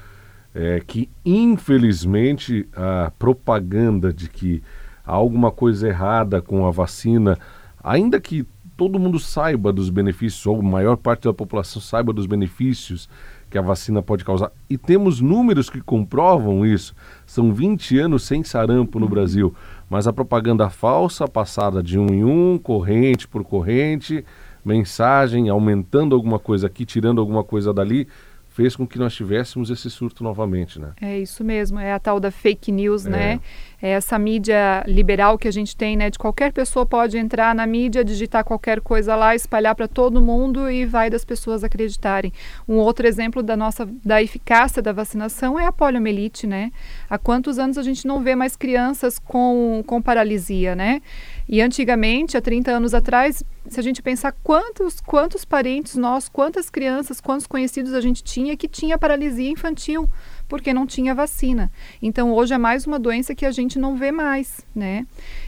é, 0.54 0.84
que, 0.86 1.10
infelizmente, 1.26 2.70
a 2.76 3.12
propaganda 3.18 4.14
de 4.14 4.30
que 4.30 4.62
há 5.06 5.14
alguma 5.14 5.52
coisa 5.52 5.88
errada 5.88 6.42
com 6.42 6.66
a 6.66 6.72
vacina, 6.72 7.38
ainda 7.84 8.20
que 8.20 8.46
todo 8.76 9.00
mundo 9.00 9.20
saiba 9.20 9.72
dos 9.72 9.90
benefícios, 9.90 10.46
ou 10.46 10.60
a 10.60 10.64
maior 10.64 10.98
parte 10.98 11.24
da 11.24 11.34
população 11.34 11.82
saiba 11.82 12.12
dos 12.12 12.26
benefícios 12.26 13.10
que 13.50 13.58
a 13.58 13.62
vacina 13.62 14.02
pode 14.02 14.26
causar. 14.26 14.52
E 14.70 14.78
temos 14.78 15.22
números 15.22 15.70
que 15.70 15.80
comprovam 15.80 16.66
isso. 16.66 16.94
São 17.26 17.54
20 17.54 18.00
anos 18.00 18.24
sem 18.24 18.44
sarampo 18.44 19.00
no 19.00 19.08
Brasil. 19.08 19.56
Mas 19.90 20.08
a 20.08 20.14
propaganda 20.14 20.70
falsa, 20.70 21.28
passada 21.28 21.82
de 21.82 21.98
um 21.98 22.08
em 22.08 22.24
um, 22.24 22.58
corrente 22.58 23.28
por 23.28 23.44
corrente, 23.44 24.26
mensagem, 24.64 25.48
aumentando 25.48 26.16
alguma 26.16 26.40
coisa 26.40 26.68
aqui, 26.68 26.86
tirando 26.86 27.22
alguma 27.22 27.44
coisa 27.44 27.74
dali, 27.74 28.08
fez 28.56 28.74
com 28.74 28.88
que 28.88 28.98
nós 28.98 29.14
tivéssemos 29.14 29.70
esse 29.70 29.90
surto 29.90 30.24
novamente, 30.24 30.80
né? 30.80 30.94
É 31.02 31.20
isso 31.20 31.44
mesmo, 31.44 31.78
é 31.78 31.92
a 31.92 32.00
tal 32.00 32.22
da 32.22 32.32
fake 32.32 32.72
news, 32.72 33.06
é. 33.06 33.10
né? 33.10 33.40
É 33.82 33.89
essa 33.89 34.17
mídia 34.17 34.84
liberal 34.88 35.38
que 35.38 35.48
a 35.48 35.51
gente 35.51 35.75
tem, 35.75 35.96
né? 35.96 36.10
De 36.10 36.17
qualquer 36.17 36.51
pessoa 36.53 36.86
pode 36.86 37.17
entrar 37.17 37.53
na 37.53 37.65
mídia, 37.67 38.03
digitar 38.03 38.44
qualquer 38.44 38.82
coisa 38.82 39.15
lá, 39.15 39.36
espalhar 39.36 39.75
para 39.75 39.88
todo 39.88 40.22
mundo 40.22 40.70
e 40.70 40.86
vai 40.86 41.10
das 41.10 41.25
pessoas 41.25 41.63
acreditarem. 41.63 42.32
Um 42.67 42.75
outro 42.75 43.08
exemplo 43.08 43.44
da 43.44 43.55
nossa 43.55 43.88
da 44.03 44.22
eficácia 44.22 44.82
da 44.82 44.91
vacinação 44.91 45.60
é 45.60 45.65
a 45.65 45.72
poliomielite, 45.72 46.48
né? 46.48 46.72
Há 47.10 47.17
quantos 47.17 47.60
anos 47.60 47.77
a 47.77 47.84
gente 47.84 48.08
não 48.08 48.22
vê 48.22 48.36
mais 48.36 48.55
crianças 48.55 49.20
com, 49.20 49.84
com 49.86 50.01
paralisia, 50.01 50.75
né? 50.75 51.01
E 51.48 51.62
antigamente, 51.62 52.36
há 52.36 52.41
30 52.41 52.72
anos 52.72 52.94
atrás, 52.94 53.44
se 53.67 53.79
a 53.79 53.84
gente 53.84 54.01
pensar 54.01 54.32
quantos, 54.44 55.00
quantos 55.00 55.46
parentes 55.46 55.96
nós, 55.96 56.27
quantas 56.27 56.70
crianças, 56.70 57.22
quantos 57.22 57.46
conhecidos 57.46 57.94
a 57.94 58.01
gente 58.01 58.24
tinha 58.24 58.58
que 58.58 58.67
tinha 58.67 58.98
paralisia 58.98 59.50
infantil, 59.50 60.10
porque 60.48 60.74
não 60.74 60.86
tinha 60.86 61.16
vacina. 61.16 61.72
Então, 62.02 62.34
hoje 62.34 62.54
é 62.54 62.58
mais 62.58 62.86
uma 62.86 63.00
doença 63.00 63.36
que 63.36 63.46
a 63.46 63.52
gente 63.52 63.80
não 63.80 63.96
vê 63.96 64.12
mais, 64.12 64.66
né? 64.75 65.06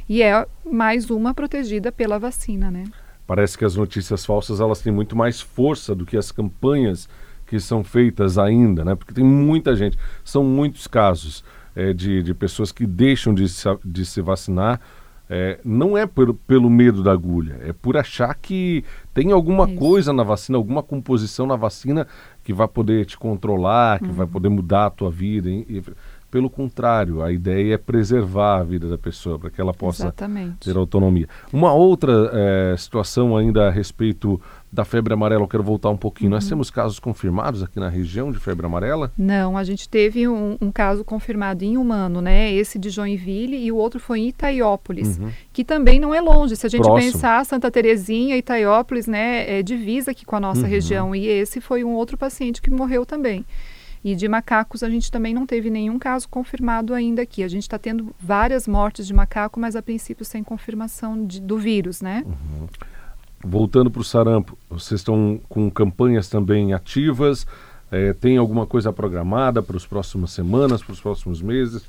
E 0.08 0.22
é 0.22 0.46
mais 0.66 1.10
uma 1.10 1.34
protegida 1.34 1.92
pela 1.92 2.18
vacina, 2.18 2.72
né? 2.72 2.86
Parece 3.25 3.58
que 3.58 3.66
as 3.66 3.75
notícias 3.75 4.25
falsas, 4.25 4.60
elas 4.60 4.82
têm 4.82 4.92
muito 4.92 5.16
mais 5.16 5.42
força 5.42 5.94
do 5.94 6.06
que 6.06 6.16
as 6.16 6.32
campanhas 6.32 7.10
que 7.46 7.60
são 7.60 7.84
feitas 7.84 8.38
ainda, 8.38 8.84
né? 8.84 8.96
Porque 8.96 9.13
tem 9.13 9.24
muita 9.24 9.75
gente, 9.75 9.98
são 10.24 10.44
muitos 10.44 10.88
casos 10.88 11.44
é, 11.75 11.94
de, 11.94 12.24
de 12.24 12.34
pessoas 12.34 12.72
que 12.72 12.86
deixam 12.86 13.34
de 13.34 13.48
se, 13.48 13.68
de 13.84 14.06
se 14.06 14.22
vacinar 14.22 14.80
é, 15.30 15.60
não 15.63 15.98
é 15.98 16.06
por, 16.06 16.34
pelo 16.34 16.70
medo 16.70 17.04
da 17.04 17.12
agulha, 17.12 17.60
é 17.62 17.74
por 17.74 17.98
achar 17.98 18.34
que 18.36 18.84
tem 19.13 19.32
alguma 19.32 19.66
Isso. 19.66 19.75
coisa 19.75 20.13
na 20.13 20.24
vacina, 20.24 20.58
alguma 20.58 20.82
composição 20.82 21.46
na 21.46 21.56
vacina 21.56 22.08
que 22.48 22.54
vai 22.54 22.66
poder 22.66 23.06
te 23.06 23.18
controlar, 23.18 24.00
que 24.00 24.06
uhum. 24.06 24.13
vai 24.13 24.25
poder 24.25 24.48
mudar 24.48 24.86
a 24.86 24.89
tua 24.89 25.12
vida. 25.12 25.50
E, 25.50 25.84
pelo 26.29 26.50
contrário, 26.50 27.22
a 27.22 27.31
ideia 27.31 27.75
é 27.75 27.77
preservar 27.77 28.60
a 28.60 28.63
vida 28.63 28.89
da 28.89 28.98
pessoa 28.98 29.39
para 29.39 29.50
que 29.50 29.62
ela 29.62 29.74
possa 29.74 30.03
Exatamente. 30.03 30.60
ter 30.60 30.75
autonomia. 30.75 31.27
Uma 31.53 31.74
outra 31.74 32.29
é, 32.34 32.75
situação 32.77 33.38
ainda 33.38 33.67
a 33.67 33.72
respeito 33.72 34.39
da 34.72 34.84
febre 34.84 35.13
amarela, 35.13 35.43
eu 35.43 35.48
quero 35.48 35.63
voltar 35.63 35.89
um 35.89 35.98
pouquinho. 35.98 36.29
Uhum. 36.29 36.36
Nós 36.36 36.48
temos 36.48 36.69
casos 36.69 37.00
confirmados 37.00 37.63
aqui 37.63 37.79
na 37.79 37.88
região 37.88 38.31
de 38.31 38.39
febre 38.39 38.65
amarela? 38.65 39.12
Não, 39.17 39.57
a 39.57 39.63
gente 39.63 39.88
teve 39.88 40.27
um, 40.27 40.57
um, 40.60 40.72
caso 40.72 41.05
confirmado 41.05 41.63
em 41.63 41.77
humano, 41.77 42.22
né? 42.22 42.53
Esse 42.53 42.77
de 42.77 42.89
Joinville 42.89 43.57
e 43.57 43.72
o 43.72 43.77
outro 43.77 44.00
foi 44.00 44.19
em 44.19 44.27
Itaiópolis, 44.27 45.17
uhum. 45.17 45.31
que 45.54 45.63
também 45.63 45.99
não 45.99 46.13
é 46.13 46.19
longe. 46.19 46.56
Se 46.56 46.65
a 46.65 46.69
gente 46.69 46.84
Próximo. 46.84 47.13
pensar, 47.13 47.45
Santa 47.45 47.71
Terezinha, 47.71 48.36
Itaiópolis, 48.36 49.08
né, 49.08 49.60
é 49.60 49.63
divisa 49.63 50.12
aqui 50.12 50.25
com 50.25 50.36
a 50.36 50.39
nossa 50.39 50.62
uhum. 50.62 50.67
região. 50.67 51.15
E 51.15 51.25
esse 51.25 51.62
foi 51.62 51.84
um 51.84 51.93
outro 51.93 52.17
paciente 52.17 52.62
que 52.62 52.69
morreu 52.69 53.06
também. 53.06 53.45
E 54.03 54.15
de 54.15 54.27
macacos 54.27 54.83
a 54.83 54.89
gente 54.89 55.12
também 55.12 55.33
não 55.33 55.45
teve 55.45 55.69
nenhum 55.69 55.97
caso 55.97 56.27
confirmado 56.29 56.93
ainda 56.93 57.21
aqui. 57.21 57.43
A 57.43 57.47
gente 57.47 57.63
está 57.63 57.77
tendo 57.77 58.15
várias 58.19 58.67
mortes 58.67 59.07
de 59.07 59.13
macaco, 59.13 59.60
mas 59.60 59.75
a 59.75 59.81
princípio 59.81 60.23
sem 60.23 60.43
confirmação 60.43 61.25
de, 61.25 61.41
do 61.41 61.57
vírus, 61.57 62.01
né? 62.01 62.23
Uhum. 62.25 62.67
Voltando 63.43 63.91
para 63.91 64.01
o 64.01 64.03
sarampo, 64.03 64.57
vocês 64.69 65.01
estão 65.01 65.39
com 65.47 65.69
campanhas 65.69 66.27
também 66.27 66.73
ativas? 66.73 67.45
É, 67.91 68.13
tem 68.13 68.38
alguma 68.38 68.65
coisa 68.65 68.91
programada 68.91 69.62
para 69.62 69.77
as 69.77 69.86
próximas 69.86 70.31
semanas, 70.31 70.81
para 70.81 70.93
os 70.93 70.99
próximos 70.99 71.41
meses, 71.41 71.86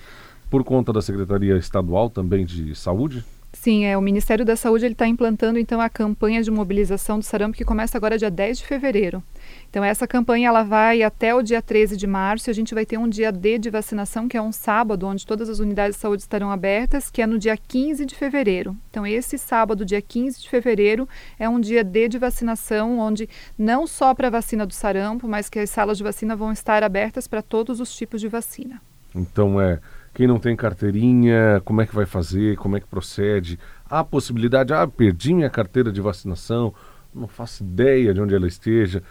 por 0.51 0.63
conta 0.63 0.93
da 0.93 1.03
Secretaria 1.03 1.57
Estadual 1.57 2.09
também 2.09 2.45
de 2.45 2.75
Saúde? 2.75 3.25
Sim, 3.53 3.87
é, 3.87 3.97
o 3.97 4.03
Ministério 4.03 4.45
da 4.45 4.57
Saúde 4.57 4.87
está 4.87 5.07
implantando 5.07 5.59
então 5.59 5.81
a 5.81 5.89
campanha 5.89 6.43
de 6.43 6.51
mobilização 6.51 7.19
do 7.19 7.25
sarampo 7.25 7.57
que 7.57 7.65
começa 7.65 7.97
agora 7.97 8.19
dia 8.19 8.31
10 8.31 8.59
de 8.59 8.67
fevereiro. 8.67 9.23
Então 9.71 9.83
essa 9.83 10.07
campanha 10.07 10.49
ela 10.49 10.63
vai 10.63 11.03
até 11.03 11.35
o 11.35 11.43
dia 11.43 11.63
13 11.63 11.97
de 11.97 12.07
março 12.07 12.49
e 12.49 12.51
a 12.51 12.55
gente 12.55 12.75
vai 12.75 12.85
ter 12.85 12.99
um 12.99 13.09
dia 13.09 13.33
D 13.33 13.59
de 13.59 13.71
vacinação, 13.71 14.29
que 14.29 14.37
é 14.37 14.43
um 14.43 14.53
sábado, 14.53 15.07
onde 15.07 15.27
todas 15.27 15.49
as 15.49 15.61
unidades 15.61 15.97
de 15.97 16.03
saúde 16.03 16.23
estarão 16.23 16.51
abertas, 16.51 17.11
que 17.11 17.23
é 17.23 17.27
no 17.27 17.39
dia 17.39 17.57
15 17.57 18.05
de 18.05 18.15
fevereiro. 18.15 18.77
Então 18.91 19.07
esse 19.07 19.39
sábado, 19.39 19.85
dia 19.85 20.03
15 20.03 20.43
de 20.43 20.49
fevereiro, 20.49 21.09
é 21.39 21.49
um 21.49 21.59
dia 21.59 21.83
D 21.83 22.07
de 22.07 22.19
vacinação, 22.19 22.99
onde 22.99 23.29
não 23.57 23.87
só 23.87 24.15
para 24.15 24.29
a 24.29 24.31
vacina 24.31 24.67
do 24.67 24.75
sarampo, 24.75 25.27
mas 25.27 25.49
que 25.49 25.59
as 25.59 25.71
salas 25.71 25.97
de 25.97 26.05
vacina 26.05 26.37
vão 26.37 26.53
estar 26.53 26.83
abertas 26.83 27.27
para 27.27 27.41
todos 27.41 27.81
os 27.81 27.97
tipos 27.97 28.21
de 28.21 28.29
vacina. 28.29 28.81
Então 29.15 29.59
é 29.61 29.81
quem 30.15 30.27
não 30.27 30.39
tem 30.39 30.57
carteirinha, 30.57 31.61
como 31.65 31.81
é 31.81 31.87
que 31.87 31.95
vai 31.95 32.07
fazer, 32.07 32.57
como 32.57 32.77
é 32.77 32.81
que 32.81 32.87
procede? 32.87 33.59
Há 33.89 34.03
possibilidade, 34.03 34.73
ah, 34.73 34.87
perdi 34.87 35.33
minha 35.35 35.51
carteira 35.51 35.93
de 35.93 36.01
vacinação, 36.01 36.75
não 37.15 37.29
faço 37.29 37.63
ideia 37.63 38.13
de 38.13 38.21
onde 38.21 38.35
ela 38.35 38.47
esteja 38.47 39.03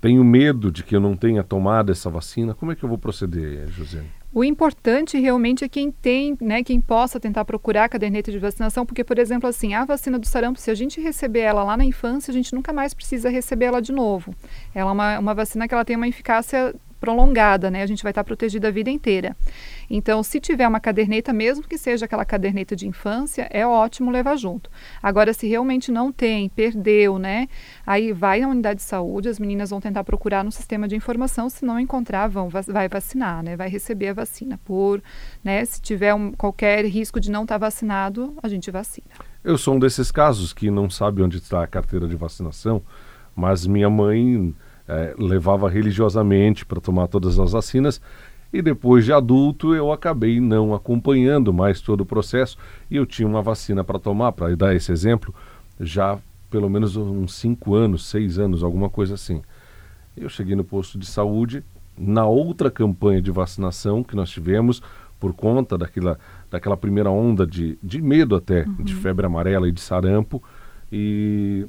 tenho 0.00 0.24
medo 0.24 0.72
de 0.72 0.82
que 0.82 0.96
eu 0.96 1.00
não 1.00 1.14
tenha 1.14 1.44
tomado 1.44 1.92
essa 1.92 2.08
vacina. 2.08 2.54
Como 2.54 2.72
é 2.72 2.74
que 2.74 2.82
eu 2.82 2.88
vou 2.88 2.96
proceder, 2.96 3.68
José? 3.68 4.02
O 4.32 4.42
importante 4.42 5.18
realmente 5.18 5.64
é 5.64 5.68
quem 5.68 5.90
tem, 5.90 6.38
né, 6.40 6.62
quem 6.62 6.80
possa 6.80 7.18
tentar 7.18 7.44
procurar 7.44 7.84
a 7.84 7.88
caderneta 7.88 8.30
de 8.30 8.38
vacinação, 8.38 8.86
porque, 8.86 9.02
por 9.02 9.18
exemplo, 9.18 9.48
assim, 9.48 9.74
a 9.74 9.84
vacina 9.84 10.18
do 10.18 10.26
sarampo, 10.26 10.58
se 10.58 10.70
a 10.70 10.74
gente 10.74 11.00
receber 11.00 11.40
ela 11.40 11.64
lá 11.64 11.76
na 11.76 11.84
infância, 11.84 12.30
a 12.30 12.34
gente 12.34 12.54
nunca 12.54 12.72
mais 12.72 12.94
precisa 12.94 13.28
receber 13.28 13.66
ela 13.66 13.82
de 13.82 13.92
novo. 13.92 14.34
Ela 14.74 14.90
é 14.90 14.92
uma, 14.92 15.18
uma 15.18 15.34
vacina 15.34 15.66
que 15.66 15.74
ela 15.74 15.84
tem 15.84 15.96
uma 15.96 16.08
eficácia 16.08 16.74
prolongada, 17.00 17.70
né? 17.70 17.82
A 17.82 17.86
gente 17.86 18.02
vai 18.02 18.10
estar 18.10 18.22
protegido 18.22 18.66
a 18.66 18.70
vida 18.70 18.90
inteira. 18.90 19.34
Então, 19.88 20.22
se 20.22 20.38
tiver 20.38 20.68
uma 20.68 20.78
caderneta, 20.78 21.32
mesmo 21.32 21.66
que 21.66 21.78
seja 21.78 22.04
aquela 22.04 22.24
caderneta 22.24 22.76
de 22.76 22.86
infância, 22.86 23.48
é 23.50 23.66
ótimo 23.66 24.10
levar 24.10 24.36
junto. 24.36 24.70
Agora, 25.02 25.32
se 25.32 25.48
realmente 25.48 25.90
não 25.90 26.12
tem, 26.12 26.48
perdeu, 26.50 27.18
né? 27.18 27.48
Aí 27.86 28.12
vai 28.12 28.40
na 28.40 28.48
unidade 28.48 28.76
de 28.78 28.84
saúde, 28.84 29.28
as 29.28 29.38
meninas 29.38 29.70
vão 29.70 29.80
tentar 29.80 30.04
procurar 30.04 30.44
no 30.44 30.52
sistema 30.52 30.86
de 30.86 30.94
informação, 30.94 31.48
se 31.48 31.64
não 31.64 31.80
encontrar, 31.80 32.28
vão, 32.28 32.48
vai 32.48 32.88
vacinar, 32.88 33.42
né? 33.42 33.56
Vai 33.56 33.68
receber 33.68 34.08
a 34.08 34.14
vacina. 34.14 34.60
Por, 34.64 35.02
né? 35.42 35.64
Se 35.64 35.80
tiver 35.80 36.14
um, 36.14 36.32
qualquer 36.32 36.84
risco 36.84 37.18
de 37.18 37.30
não 37.30 37.42
estar 37.42 37.58
vacinado, 37.58 38.36
a 38.42 38.48
gente 38.48 38.70
vacina. 38.70 39.08
Eu 39.42 39.56
sou 39.56 39.74
um 39.74 39.78
desses 39.78 40.12
casos 40.12 40.52
que 40.52 40.70
não 40.70 40.90
sabe 40.90 41.22
onde 41.22 41.38
está 41.38 41.64
a 41.64 41.66
carteira 41.66 42.06
de 42.06 42.14
vacinação, 42.14 42.82
mas 43.34 43.66
minha 43.66 43.88
mãe 43.88 44.54
é, 44.90 45.14
levava 45.16 45.68
religiosamente 45.70 46.66
para 46.66 46.80
tomar 46.80 47.06
todas 47.06 47.38
as 47.38 47.52
vacinas 47.52 48.00
e 48.52 48.60
depois 48.60 49.04
de 49.04 49.12
adulto 49.12 49.72
eu 49.74 49.92
acabei 49.92 50.40
não 50.40 50.74
acompanhando 50.74 51.52
mais 51.52 51.80
todo 51.80 52.00
o 52.00 52.06
processo 52.06 52.58
e 52.90 52.96
eu 52.96 53.06
tinha 53.06 53.28
uma 53.28 53.40
vacina 53.40 53.84
para 53.84 53.98
tomar, 53.98 54.32
para 54.32 54.54
dar 54.56 54.74
esse 54.74 54.90
exemplo, 54.90 55.32
já 55.78 56.18
pelo 56.50 56.68
menos 56.68 56.96
uns 56.96 57.34
5 57.34 57.74
anos, 57.74 58.06
6 58.06 58.40
anos, 58.40 58.64
alguma 58.64 58.90
coisa 58.90 59.14
assim. 59.14 59.40
Eu 60.16 60.28
cheguei 60.28 60.56
no 60.56 60.64
posto 60.64 60.98
de 60.98 61.06
saúde, 61.06 61.62
na 61.96 62.26
outra 62.26 62.68
campanha 62.68 63.22
de 63.22 63.30
vacinação 63.30 64.02
que 64.02 64.16
nós 64.16 64.28
tivemos, 64.30 64.82
por 65.20 65.32
conta 65.32 65.78
daquela, 65.78 66.18
daquela 66.50 66.76
primeira 66.76 67.08
onda 67.08 67.46
de, 67.46 67.78
de 67.80 68.02
medo 68.02 68.34
até, 68.34 68.64
uhum. 68.64 68.82
de 68.82 68.96
febre 68.96 69.26
amarela 69.26 69.68
e 69.68 69.72
de 69.72 69.80
sarampo, 69.80 70.42
e 70.90 71.66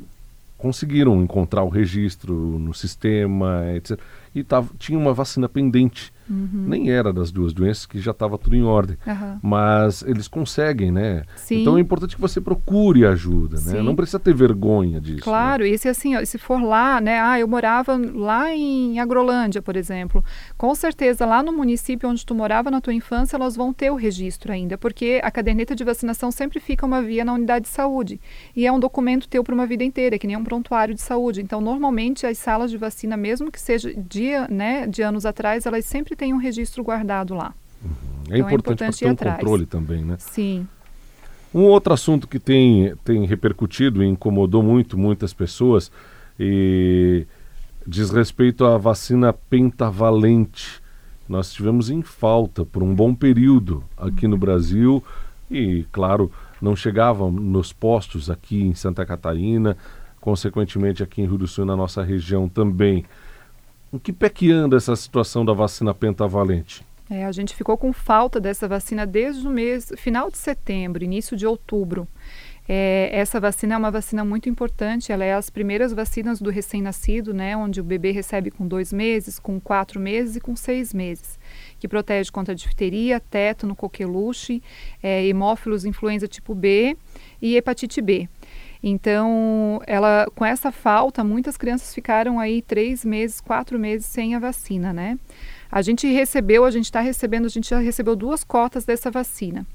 conseguiram 0.61 1.21
encontrar 1.23 1.63
o 1.63 1.69
registro 1.69 2.33
no 2.59 2.73
sistema, 2.73 3.65
etc. 3.75 3.99
E 4.33 4.43
tava, 4.43 4.69
tinha 4.77 4.97
uma 4.97 5.13
vacina 5.13 5.49
pendente 5.49 6.11
Uhum. 6.31 6.63
Nem 6.65 6.89
era 6.89 7.11
das 7.11 7.29
duas 7.29 7.51
doenças, 7.51 7.85
que 7.85 7.99
já 7.99 8.11
estava 8.11 8.37
tudo 8.37 8.55
em 8.55 8.63
ordem. 8.63 8.97
Uhum. 9.05 9.39
Mas 9.43 10.01
eles 10.03 10.29
conseguem, 10.29 10.89
né? 10.91 11.23
Sim. 11.35 11.61
Então 11.61 11.77
é 11.77 11.81
importante 11.81 12.15
que 12.15 12.21
você 12.21 12.39
procure 12.39 13.05
ajuda, 13.05 13.57
né? 13.57 13.79
Sim. 13.79 13.81
Não 13.81 13.95
precisa 13.95 14.17
ter 14.17 14.33
vergonha 14.33 15.01
disso. 15.01 15.17
Né? 15.17 15.23
Claro, 15.23 15.63
né? 15.63 15.69
e 15.69 15.77
se 15.77 15.89
assim, 15.89 16.23
se 16.25 16.37
for 16.37 16.63
lá, 16.63 17.01
né? 17.01 17.19
Ah, 17.19 17.37
eu 17.37 17.47
morava 17.47 17.99
lá 18.13 18.55
em 18.55 18.99
Agrolândia, 18.99 19.61
por 19.61 19.75
exemplo. 19.75 20.23
Com 20.57 20.73
certeza, 20.73 21.25
lá 21.25 21.43
no 21.43 21.51
município 21.51 22.09
onde 22.09 22.25
tu 22.25 22.33
morava 22.33 22.71
na 22.71 22.79
tua 22.79 22.93
infância, 22.93 23.35
elas 23.35 23.55
vão 23.55 23.73
ter 23.73 23.91
o 23.91 23.95
registro 23.95 24.53
ainda, 24.53 24.77
porque 24.77 25.19
a 25.21 25.29
caderneta 25.29 25.75
de 25.75 25.83
vacinação 25.83 26.31
sempre 26.31 26.59
fica 26.61 26.85
uma 26.85 27.01
via 27.01 27.25
na 27.25 27.33
unidade 27.33 27.65
de 27.65 27.71
saúde. 27.71 28.21
E 28.55 28.65
é 28.65 28.71
um 28.71 28.79
documento 28.79 29.27
teu 29.27 29.43
para 29.43 29.53
uma 29.53 29.65
vida 29.65 29.83
inteira, 29.83 30.17
que 30.17 30.27
nem 30.27 30.37
um 30.37 30.43
prontuário 30.43 30.95
de 30.95 31.01
saúde. 31.01 31.41
Então, 31.41 31.59
normalmente, 31.59 32.25
as 32.25 32.37
salas 32.37 32.71
de 32.71 32.77
vacina, 32.77 33.17
mesmo 33.17 33.51
que 33.51 33.59
seja 33.59 33.93
dia, 34.21 34.47
né, 34.49 34.85
de 34.85 35.01
anos 35.01 35.25
atrás, 35.25 35.65
elas 35.65 35.85
sempre 35.85 36.15
tem 36.15 36.33
um 36.33 36.37
registro 36.37 36.83
guardado 36.83 37.33
lá. 37.33 37.53
Uhum. 37.83 37.89
É, 38.29 38.37
então, 38.37 38.51
importante 38.51 38.51
é 38.51 38.53
importante 38.53 38.99
ter 38.99 39.07
um 39.07 39.11
atrás. 39.11 39.37
controle 39.37 39.65
também, 39.65 40.05
né? 40.05 40.15
Sim. 40.19 40.67
Um 41.53 41.63
outro 41.63 41.91
assunto 41.93 42.27
que 42.27 42.39
tem, 42.39 42.95
tem 43.03 43.25
repercutido 43.25 44.03
e 44.03 44.07
incomodou 44.07 44.63
muito 44.63 44.97
muitas 44.97 45.33
pessoas 45.33 45.91
e 46.39 47.25
diz 47.85 48.11
respeito 48.11 48.63
à 48.63 48.77
vacina 48.77 49.33
pentavalente. 49.33 50.81
Nós 51.27 51.51
tivemos 51.51 51.89
em 51.89 52.01
falta 52.01 52.63
por 52.63 52.83
um 52.83 52.93
bom 52.93 53.13
período 53.13 53.83
aqui 53.97 54.25
uhum. 54.25 54.31
no 54.31 54.37
Brasil 54.37 55.03
e, 55.49 55.85
claro, 55.91 56.31
não 56.61 56.75
chegavam 56.75 57.31
nos 57.31 57.73
postos 57.73 58.29
aqui 58.29 58.61
em 58.61 58.75
Santa 58.75 59.03
Catarina, 59.03 59.75
consequentemente 60.21 61.01
aqui 61.01 61.21
em 61.21 61.25
Rio 61.25 61.39
do 61.39 61.47
Sul, 61.47 61.65
na 61.65 61.75
nossa 61.75 62.03
região 62.03 62.47
também. 62.47 63.03
Em 63.93 63.99
que 63.99 64.13
pé 64.13 64.29
que 64.29 64.51
anda 64.51 64.77
essa 64.77 64.95
situação 64.95 65.43
da 65.43 65.53
vacina 65.53 65.93
pentavalente? 65.93 66.83
É, 67.09 67.25
a 67.25 67.31
gente 67.33 67.53
ficou 67.53 67.77
com 67.77 67.91
falta 67.91 68.39
dessa 68.39 68.67
vacina 68.67 69.05
desde 69.05 69.45
o 69.45 69.51
mês, 69.51 69.91
final 69.97 70.31
de 70.31 70.37
setembro, 70.37 71.03
início 71.03 71.35
de 71.35 71.45
outubro. 71.45 72.07
É, 72.69 73.09
essa 73.11 73.37
vacina 73.37 73.73
é 73.73 73.77
uma 73.77 73.91
vacina 73.91 74.23
muito 74.23 74.47
importante, 74.47 75.11
ela 75.11 75.25
é 75.25 75.33
as 75.33 75.49
primeiras 75.49 75.91
vacinas 75.91 76.39
do 76.39 76.49
recém-nascido, 76.49 77.33
né, 77.33 77.57
onde 77.57 77.81
o 77.81 77.83
bebê 77.83 78.11
recebe 78.11 78.49
com 78.49 78.65
dois 78.65 78.93
meses, 78.93 79.39
com 79.39 79.59
quatro 79.59 79.99
meses 79.99 80.37
e 80.37 80.39
com 80.39 80.55
seis 80.55 80.93
meses, 80.93 81.37
que 81.79 81.87
protege 81.87 82.31
contra 82.31 82.55
difteria, 82.55 83.19
tétano, 83.19 83.75
coqueluche, 83.75 84.63
é, 85.03 85.25
hemófilos 85.25 85.83
influenza 85.83 86.29
tipo 86.29 86.55
B 86.55 86.95
e 87.41 87.57
hepatite 87.57 87.99
B. 87.99 88.29
Então, 88.83 89.81
ela, 89.85 90.27
com 90.33 90.43
essa 90.43 90.71
falta, 90.71 91.23
muitas 91.23 91.57
crianças 91.57 91.93
ficaram 91.93 92.39
aí 92.39 92.61
três 92.61 93.05
meses, 93.05 93.39
quatro 93.39 93.77
meses 93.77 94.07
sem 94.07 94.33
a 94.33 94.39
vacina, 94.39 94.91
né? 94.91 95.19
A 95.71 95.81
gente 95.81 96.07
recebeu, 96.07 96.65
a 96.65 96.71
gente 96.71 96.85
está 96.85 96.99
recebendo, 96.99 97.45
a 97.45 97.49
gente 97.49 97.69
já 97.69 97.79
recebeu 97.79 98.15
duas 98.15 98.43
cotas 98.43 98.83
dessa 98.83 99.11
vacina 99.11 99.65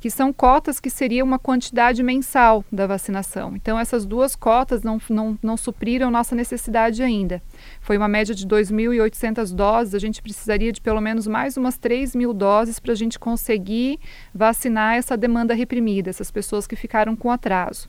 que 0.00 0.10
são 0.10 0.32
cotas 0.32 0.80
que 0.80 0.88
seria 0.88 1.22
uma 1.22 1.38
quantidade 1.38 2.02
mensal 2.02 2.64
da 2.72 2.86
vacinação. 2.86 3.54
Então, 3.54 3.78
essas 3.78 4.06
duas 4.06 4.34
cotas 4.34 4.82
não, 4.82 4.98
não, 5.10 5.38
não 5.42 5.56
supriram 5.58 6.10
nossa 6.10 6.34
necessidade 6.34 7.02
ainda. 7.02 7.42
Foi 7.82 7.98
uma 7.98 8.08
média 8.08 8.34
de 8.34 8.46
2.800 8.46 9.54
doses, 9.54 9.94
a 9.94 9.98
gente 9.98 10.22
precisaria 10.22 10.72
de 10.72 10.80
pelo 10.80 11.02
menos 11.02 11.26
mais 11.26 11.56
umas 11.58 11.76
3 11.76 12.16
mil 12.16 12.32
doses 12.32 12.80
para 12.80 12.92
a 12.92 12.96
gente 12.96 13.18
conseguir 13.18 14.00
vacinar 14.34 14.96
essa 14.96 15.18
demanda 15.18 15.52
reprimida, 15.52 16.08
essas 16.08 16.30
pessoas 16.30 16.66
que 16.66 16.74
ficaram 16.74 17.14
com 17.14 17.30
atraso. 17.30 17.86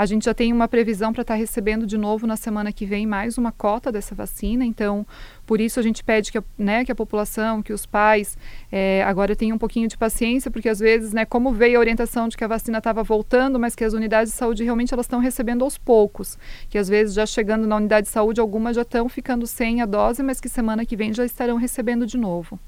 A 0.00 0.06
gente 0.06 0.24
já 0.24 0.32
tem 0.32 0.50
uma 0.50 0.66
previsão 0.66 1.12
para 1.12 1.20
estar 1.20 1.34
tá 1.34 1.38
recebendo 1.38 1.86
de 1.86 1.98
novo 1.98 2.26
na 2.26 2.34
semana 2.34 2.72
que 2.72 2.86
vem 2.86 3.06
mais 3.06 3.36
uma 3.36 3.52
cota 3.52 3.92
dessa 3.92 4.14
vacina, 4.14 4.64
então 4.64 5.06
por 5.46 5.60
isso 5.60 5.78
a 5.78 5.82
gente 5.82 6.02
pede 6.02 6.32
que 6.32 6.38
a, 6.38 6.44
né, 6.56 6.86
que 6.86 6.90
a 6.90 6.94
população, 6.94 7.62
que 7.62 7.70
os 7.70 7.84
pais 7.84 8.38
é, 8.72 9.04
agora 9.04 9.36
tenham 9.36 9.56
um 9.56 9.58
pouquinho 9.58 9.86
de 9.86 9.98
paciência, 9.98 10.50
porque 10.50 10.70
às 10.70 10.78
vezes, 10.78 11.12
né, 11.12 11.26
como 11.26 11.52
veio 11.52 11.76
a 11.76 11.80
orientação 11.80 12.28
de 12.28 12.36
que 12.38 12.42
a 12.42 12.48
vacina 12.48 12.78
estava 12.78 13.02
voltando, 13.02 13.60
mas 13.60 13.74
que 13.74 13.84
as 13.84 13.92
unidades 13.92 14.32
de 14.32 14.38
saúde 14.38 14.64
realmente 14.64 14.94
elas 14.94 15.04
estão 15.04 15.20
recebendo 15.20 15.64
aos 15.64 15.76
poucos, 15.76 16.38
que 16.70 16.78
às 16.78 16.88
vezes 16.88 17.12
já 17.12 17.26
chegando 17.26 17.66
na 17.66 17.76
unidade 17.76 18.06
de 18.06 18.10
saúde 18.10 18.40
algumas 18.40 18.76
já 18.76 18.82
estão 18.82 19.06
ficando 19.06 19.46
sem 19.46 19.82
a 19.82 19.84
dose, 19.84 20.22
mas 20.22 20.40
que 20.40 20.48
semana 20.48 20.86
que 20.86 20.96
vem 20.96 21.12
já 21.12 21.26
estarão 21.26 21.58
recebendo 21.58 22.06
de 22.06 22.16
novo. 22.16 22.58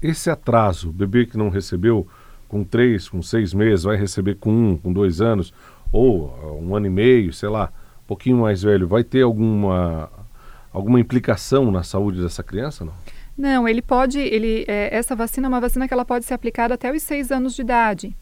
Esse 0.00 0.30
atraso, 0.30 0.88
o 0.88 0.92
bebê 0.94 1.26
que 1.26 1.36
não 1.36 1.50
recebeu 1.50 2.08
com 2.50 2.64
três, 2.64 3.08
com 3.08 3.22
seis 3.22 3.54
meses, 3.54 3.84
vai 3.84 3.96
receber 3.96 4.34
com 4.34 4.50
um, 4.50 4.76
com 4.76 4.92
dois 4.92 5.20
anos, 5.20 5.54
ou 5.92 6.26
uh, 6.26 6.58
um 6.62 6.74
ano 6.74 6.86
e 6.86 6.90
meio, 6.90 7.32
sei 7.32 7.48
lá, 7.48 7.72
um 8.02 8.06
pouquinho 8.06 8.38
mais 8.38 8.62
velho, 8.62 8.86
vai 8.86 9.04
ter 9.04 9.22
alguma, 9.22 10.10
alguma 10.72 11.00
implicação 11.00 11.70
na 11.70 11.82
saúde 11.82 12.22
dessa 12.22 12.42
criança, 12.42 12.84
não? 12.84 12.92
Não, 13.40 13.66
ele 13.66 13.80
pode, 13.80 14.18
ele, 14.18 14.66
é, 14.68 14.94
essa 14.94 15.16
vacina 15.16 15.46
é 15.46 15.48
uma 15.48 15.60
vacina 15.60 15.88
que 15.88 15.94
ela 15.94 16.04
pode 16.04 16.26
ser 16.26 16.34
aplicada 16.34 16.74
até 16.74 16.92
os 16.92 17.02
seis 17.02 17.32
anos 17.32 17.54
de 17.54 17.62
idade. 17.62 18.14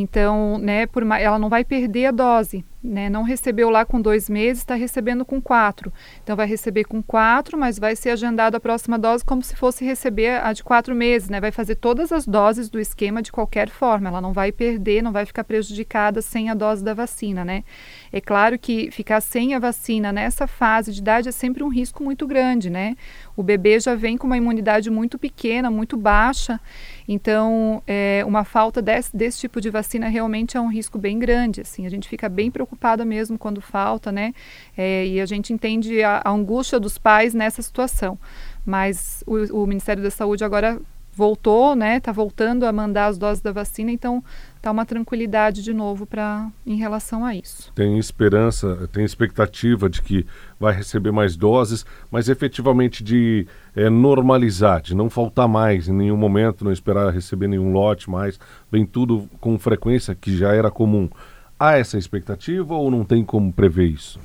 Então, 0.00 0.58
né, 0.58 0.86
por, 0.86 1.02
ela 1.02 1.38
não 1.38 1.48
vai 1.48 1.64
perder 1.64 2.06
a 2.06 2.10
dose, 2.12 2.64
né? 2.82 3.10
Não 3.10 3.24
recebeu 3.24 3.68
lá 3.68 3.84
com 3.84 4.00
dois 4.00 4.30
meses, 4.30 4.62
está 4.62 4.76
recebendo 4.76 5.24
com 5.24 5.40
quatro. 5.40 5.92
Então, 6.22 6.36
vai 6.36 6.46
receber 6.46 6.84
com 6.84 7.02
quatro, 7.02 7.58
mas 7.58 7.78
vai 7.78 7.96
ser 7.96 8.10
agendado 8.10 8.56
a 8.56 8.60
próxima 8.60 8.96
dose 8.96 9.24
como 9.24 9.42
se 9.42 9.56
fosse 9.56 9.84
receber 9.84 10.40
a 10.40 10.52
de 10.52 10.62
quatro 10.62 10.94
meses, 10.94 11.28
né? 11.28 11.40
Vai 11.40 11.50
fazer 11.50 11.74
todas 11.74 12.12
as 12.12 12.26
doses 12.26 12.70
do 12.70 12.78
esquema 12.78 13.20
de 13.20 13.32
qualquer 13.32 13.68
forma. 13.68 14.08
Ela 14.08 14.20
não 14.20 14.32
vai 14.32 14.52
perder, 14.52 15.02
não 15.02 15.10
vai 15.10 15.26
ficar 15.26 15.42
prejudicada 15.42 16.22
sem 16.22 16.48
a 16.48 16.54
dose 16.54 16.84
da 16.84 16.94
vacina, 16.94 17.44
né? 17.44 17.64
É 18.12 18.20
claro 18.20 18.56
que 18.58 18.90
ficar 18.92 19.20
sem 19.20 19.54
a 19.54 19.58
vacina 19.58 20.12
nessa 20.12 20.46
fase 20.46 20.92
de 20.92 21.00
idade 21.00 21.28
é 21.28 21.32
sempre 21.32 21.64
um 21.64 21.68
risco 21.68 22.04
muito 22.04 22.26
grande, 22.26 22.70
né? 22.70 22.94
O 23.36 23.42
bebê 23.42 23.80
já 23.80 23.94
vem 23.96 24.16
com 24.16 24.26
uma 24.26 24.36
imunidade 24.36 24.90
muito 24.90 25.18
pequena, 25.18 25.70
muito 25.70 25.96
baixa. 25.96 26.60
Então, 27.08 27.82
é, 27.86 28.22
uma 28.26 28.44
falta 28.44 28.82
desse, 28.82 29.16
desse 29.16 29.38
tipo 29.40 29.62
de 29.62 29.70
vacina 29.70 30.08
realmente 30.08 30.58
é 30.58 30.60
um 30.60 30.68
risco 30.68 30.98
bem 30.98 31.18
grande. 31.18 31.62
Assim, 31.62 31.86
a 31.86 31.88
gente 31.88 32.06
fica 32.06 32.28
bem 32.28 32.50
preocupada 32.50 33.02
mesmo 33.02 33.38
quando 33.38 33.62
falta, 33.62 34.12
né? 34.12 34.34
É, 34.76 35.06
e 35.06 35.18
a 35.18 35.24
gente 35.24 35.50
entende 35.50 36.02
a, 36.02 36.20
a, 36.22 36.30
angústia 36.30 36.78
dos 36.78 36.98
pais 36.98 37.32
nessa 37.32 37.62
situação. 37.62 38.18
Mas 38.64 39.24
o, 39.26 39.62
o 39.62 39.66
Ministério 39.66 40.02
da 40.02 40.10
Saúde 40.10 40.44
agora 40.44 40.78
voltou, 41.18 41.74
né? 41.74 41.96
Está 41.96 42.12
voltando 42.12 42.64
a 42.64 42.72
mandar 42.72 43.06
as 43.06 43.18
doses 43.18 43.42
da 43.42 43.50
vacina, 43.50 43.90
então 43.90 44.22
tá 44.62 44.70
uma 44.70 44.86
tranquilidade 44.86 45.64
de 45.64 45.74
novo 45.74 46.06
para 46.06 46.48
em 46.64 46.76
relação 46.76 47.24
a 47.24 47.34
isso. 47.34 47.72
Tem 47.74 47.98
esperança, 47.98 48.88
tem 48.92 49.04
expectativa 49.04 49.90
de 49.90 50.00
que 50.00 50.24
vai 50.60 50.72
receber 50.72 51.10
mais 51.10 51.34
doses, 51.34 51.84
mas 52.08 52.28
efetivamente 52.28 53.02
de 53.02 53.48
é, 53.74 53.90
normalizar, 53.90 54.80
de 54.80 54.94
não 54.94 55.10
faltar 55.10 55.48
mais 55.48 55.88
em 55.88 55.92
nenhum 55.92 56.16
momento, 56.16 56.64
não 56.64 56.70
esperar 56.70 57.12
receber 57.12 57.48
nenhum 57.48 57.72
lote 57.72 58.08
mais, 58.08 58.38
vem 58.70 58.86
tudo 58.86 59.28
com 59.40 59.58
frequência 59.58 60.14
que 60.14 60.36
já 60.36 60.54
era 60.54 60.70
comum. 60.70 61.10
Há 61.58 61.76
essa 61.76 61.98
expectativa 61.98 62.74
ou 62.74 62.92
não 62.92 63.04
tem 63.04 63.24
como 63.24 63.52
prever 63.52 63.86
isso? 63.86 64.20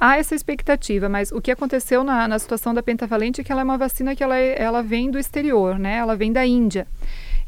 Há 0.00 0.16
essa 0.16 0.34
expectativa, 0.34 1.08
mas 1.08 1.32
o 1.32 1.40
que 1.40 1.50
aconteceu 1.50 2.04
na, 2.04 2.28
na 2.28 2.38
situação 2.38 2.72
da 2.72 2.82
pentavalente 2.82 3.40
é 3.40 3.44
que 3.44 3.52
ela 3.52 3.62
é 3.62 3.64
uma 3.64 3.78
vacina 3.78 4.14
que 4.14 4.22
ela, 4.22 4.36
é, 4.36 4.60
ela 4.60 4.82
vem 4.82 5.10
do 5.10 5.18
exterior, 5.18 5.78
né? 5.78 5.96
Ela 5.96 6.16
vem 6.16 6.32
da 6.32 6.46
Índia. 6.46 6.86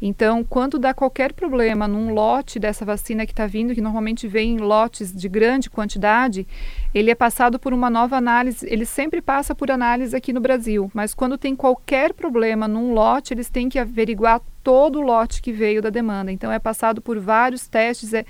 Então, 0.01 0.43
quando 0.43 0.79
dá 0.79 0.95
qualquer 0.95 1.31
problema 1.31 1.87
num 1.87 2.11
lote 2.11 2.57
dessa 2.57 2.83
vacina 2.83 3.23
que 3.23 3.33
está 3.33 3.45
vindo, 3.45 3.75
que 3.75 3.81
normalmente 3.81 4.27
vem 4.27 4.55
em 4.55 4.57
lotes 4.57 5.13
de 5.13 5.29
grande 5.29 5.69
quantidade, 5.69 6.47
ele 6.91 7.11
é 7.11 7.15
passado 7.15 7.59
por 7.59 7.71
uma 7.71 7.87
nova 7.87 8.17
análise. 8.17 8.65
Ele 8.67 8.85
sempre 8.85 9.21
passa 9.21 9.53
por 9.53 9.69
análise 9.69 10.15
aqui 10.15 10.33
no 10.33 10.41
Brasil, 10.41 10.89
mas 10.91 11.13
quando 11.13 11.37
tem 11.37 11.55
qualquer 11.55 12.13
problema 12.13 12.67
num 12.67 12.93
lote, 12.93 13.31
eles 13.31 13.47
têm 13.47 13.69
que 13.69 13.77
averiguar 13.77 14.41
todo 14.63 14.99
o 14.99 15.01
lote 15.01 15.41
que 15.41 15.51
veio 15.51 15.81
da 15.81 15.89
demanda. 15.89 16.31
Então 16.31 16.51
é 16.51 16.59
passado 16.59 17.01
por 17.01 17.19
vários 17.19 17.67
testes, 17.67 18.13
é, 18.13 18.25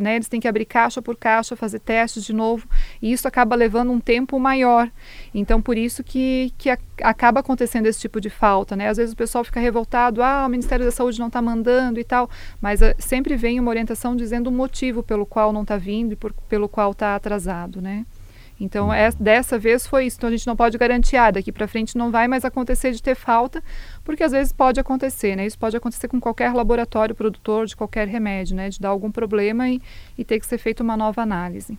né, 0.00 0.16
eles 0.16 0.28
têm 0.28 0.40
que 0.40 0.48
abrir 0.48 0.64
caixa 0.64 1.02
por 1.02 1.16
caixa, 1.16 1.56
fazer 1.56 1.80
testes 1.80 2.24
de 2.24 2.32
novo, 2.32 2.66
e 3.00 3.12
isso 3.12 3.26
acaba 3.26 3.56
levando 3.56 3.92
um 3.92 4.00
tempo 4.00 4.38
maior. 4.38 4.90
Então 5.34 5.60
por 5.60 5.76
isso 5.76 6.02
que, 6.02 6.52
que 6.56 6.70
a, 6.70 6.78
acaba 7.02 7.40
acontecendo 7.40 7.86
esse 7.86 8.00
tipo 8.00 8.20
de 8.20 8.30
falta. 8.30 8.76
Né? 8.76 8.88
Às 8.88 8.96
vezes 8.96 9.12
o 9.12 9.16
pessoal 9.16 9.44
fica 9.44 9.60
revoltado, 9.60 10.22
ah, 10.22 10.46
o 10.46 10.48
Ministério 10.48 10.84
da 10.84 10.90
Saúde 10.92 11.18
não 11.18 11.28
está 11.28 11.42
mandando 11.42 11.98
e 11.98 12.04
tal, 12.04 12.30
mas 12.60 12.82
a, 12.82 12.90
ah, 12.90 12.94
sempre 12.98 13.36
vem 13.36 13.60
uma 13.60 13.70
orientação 13.70 14.16
dizendo 14.16 14.48
o 14.48 14.52
motivo 14.52 15.02
pelo 15.02 15.26
qual 15.26 15.52
não 15.52 15.62
está 15.62 15.76
vindo 15.76 16.12
e 16.12 16.16
por, 16.16 16.32
pelo 16.48 16.68
qual 16.68 16.92
está 16.92 17.14
atrasado. 17.14 17.80
Né? 17.80 18.04
Então, 18.60 18.92
é, 18.92 19.10
dessa 19.12 19.58
vez 19.58 19.86
foi 19.86 20.06
isso. 20.06 20.16
Então, 20.18 20.28
a 20.28 20.32
gente 20.32 20.46
não 20.46 20.56
pode 20.56 20.76
garantir, 20.76 21.16
ah, 21.16 21.30
daqui 21.30 21.52
para 21.52 21.68
frente 21.68 21.96
não 21.96 22.10
vai 22.10 22.26
mais 22.26 22.44
acontecer 22.44 22.90
de 22.92 23.02
ter 23.02 23.14
falta, 23.14 23.62
porque 24.08 24.24
às 24.24 24.32
vezes 24.32 24.54
pode 24.54 24.80
acontecer, 24.80 25.36
né? 25.36 25.44
Isso 25.44 25.58
pode 25.58 25.76
acontecer 25.76 26.08
com 26.08 26.18
qualquer 26.18 26.54
laboratório 26.54 27.14
produtor 27.14 27.66
de 27.66 27.76
qualquer 27.76 28.08
remédio, 28.08 28.56
né? 28.56 28.70
De 28.70 28.80
dar 28.80 28.88
algum 28.88 29.12
problema 29.12 29.68
e, 29.68 29.82
e 30.16 30.24
ter 30.24 30.40
que 30.40 30.46
ser 30.46 30.56
feita 30.56 30.82
uma 30.82 30.96
nova 30.96 31.20
análise. 31.20 31.76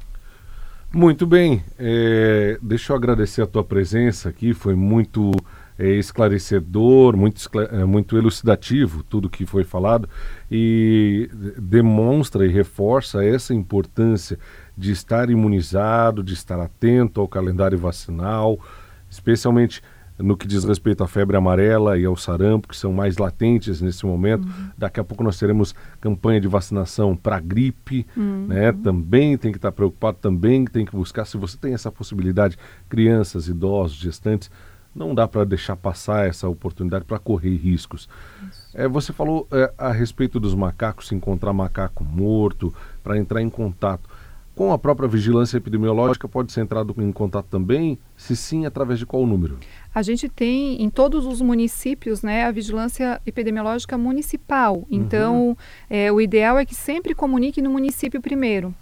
Muito 0.94 1.26
bem. 1.26 1.64
É, 1.80 2.60
deixa 2.62 2.94
eu 2.94 2.96
agradecer 2.96 3.42
a 3.42 3.48
tua 3.48 3.64
presença 3.64 4.30
aqui, 4.30 4.54
foi 4.54 4.76
muito 4.76 5.32
é 5.80 5.88
esclarecedor, 5.94 7.18
muito, 7.18 7.42
é, 7.72 7.84
muito 7.84 8.16
elucidativo 8.16 9.02
tudo 9.02 9.28
que 9.28 9.46
foi 9.46 9.64
falado 9.64 10.08
e 10.52 11.32
demonstra 11.58 12.46
e 12.46 12.50
reforça 12.50 13.26
essa 13.26 13.56
importância 13.56 14.38
de 14.78 14.92
estar 14.92 15.32
imunizado, 15.32 16.22
de 16.22 16.34
estar 16.34 16.60
atento 16.60 17.22
ao 17.22 17.28
calendário 17.28 17.78
vacinal, 17.78 18.60
especialmente 19.10 19.82
no 20.20 20.36
que 20.36 20.46
diz 20.46 20.64
respeito 20.66 21.04
à 21.04 21.08
febre 21.08 21.38
amarela 21.38 21.98
e 21.98 22.06
ao 22.06 22.16
sarampo, 22.16 22.68
que 22.68 22.76
são 22.76 22.92
mais 22.92 23.18
latentes 23.18 23.82
nesse 23.82 24.06
momento. 24.06 24.46
Uhum. 24.46 24.70
Daqui 24.78 25.00
a 25.00 25.04
pouco 25.04 25.24
nós 25.24 25.40
teremos 25.40 25.74
campanha 26.02 26.42
de 26.42 26.48
vacinação 26.48 27.16
para 27.16 27.40
gripe, 27.40 28.06
uhum. 28.16 28.46
né? 28.48 28.72
Também 28.72 29.38
tem 29.38 29.52
que 29.52 29.58
estar 29.58 29.72
preocupado, 29.72 30.18
também 30.22 30.66
tem 30.66 30.86
que 30.86 30.92
buscar, 30.92 31.26
se 31.26 31.38
você 31.38 31.58
tem 31.58 31.74
essa 31.74 31.92
possibilidade, 31.92 32.58
crianças, 32.90 33.48
idosos, 33.48 33.98
gestantes, 33.98 34.52
não 34.94 35.16
dá 35.16 35.28
para 35.28 35.46
deixar 35.46 35.76
passar 35.76 36.28
essa 36.28 36.48
oportunidade 36.50 37.06
para 37.06 37.20
correr 37.20 37.56
riscos. 37.56 38.10
É, 38.74 38.88
você 38.88 39.14
falou 39.14 39.48
é, 39.52 39.72
a 39.78 39.92
respeito 39.92 40.40
dos 40.40 40.54
macacos, 40.54 41.08
se 41.08 41.16
encontrar 41.16 41.54
macaco 41.54 42.04
morto, 42.04 42.74
para 43.04 43.18
entrar 43.18 43.42
em 43.42 43.50
contato. 43.50 44.10
Com 44.56 44.74
a 44.74 44.78
própria 44.78 45.08
vigilância 45.08 45.56
epidemiológica, 45.56 46.28
pode 46.28 46.52
ser 46.52 46.60
entrado 46.60 46.94
em 46.98 47.14
contato 47.14 47.46
também? 47.46 47.98
Se 48.18 48.36
sim, 48.36 48.66
através 48.66 49.00
de 49.00 49.06
qual 49.06 49.26
número? 49.26 49.58
A 49.94 50.02
gente 50.02 50.30
tem 50.30 50.82
em 50.82 50.90
todos 50.90 51.26
os 51.26 51.42
municípios 51.42 52.22
né, 52.22 52.44
a 52.44 52.52
vigilância 52.52 53.22
epidemiológica 53.26 53.98
municipal. 53.98 54.86
Então, 54.90 55.50
uhum. 55.50 55.56
é, 55.90 56.12
o 56.12 56.22
ideal 56.22 56.58
é 56.58 56.66
que 56.66 56.76
sempre 56.76 57.16
comunique 57.16 57.62
no 57.62 57.70
município 57.70 58.22
primeiro. 58.22 58.74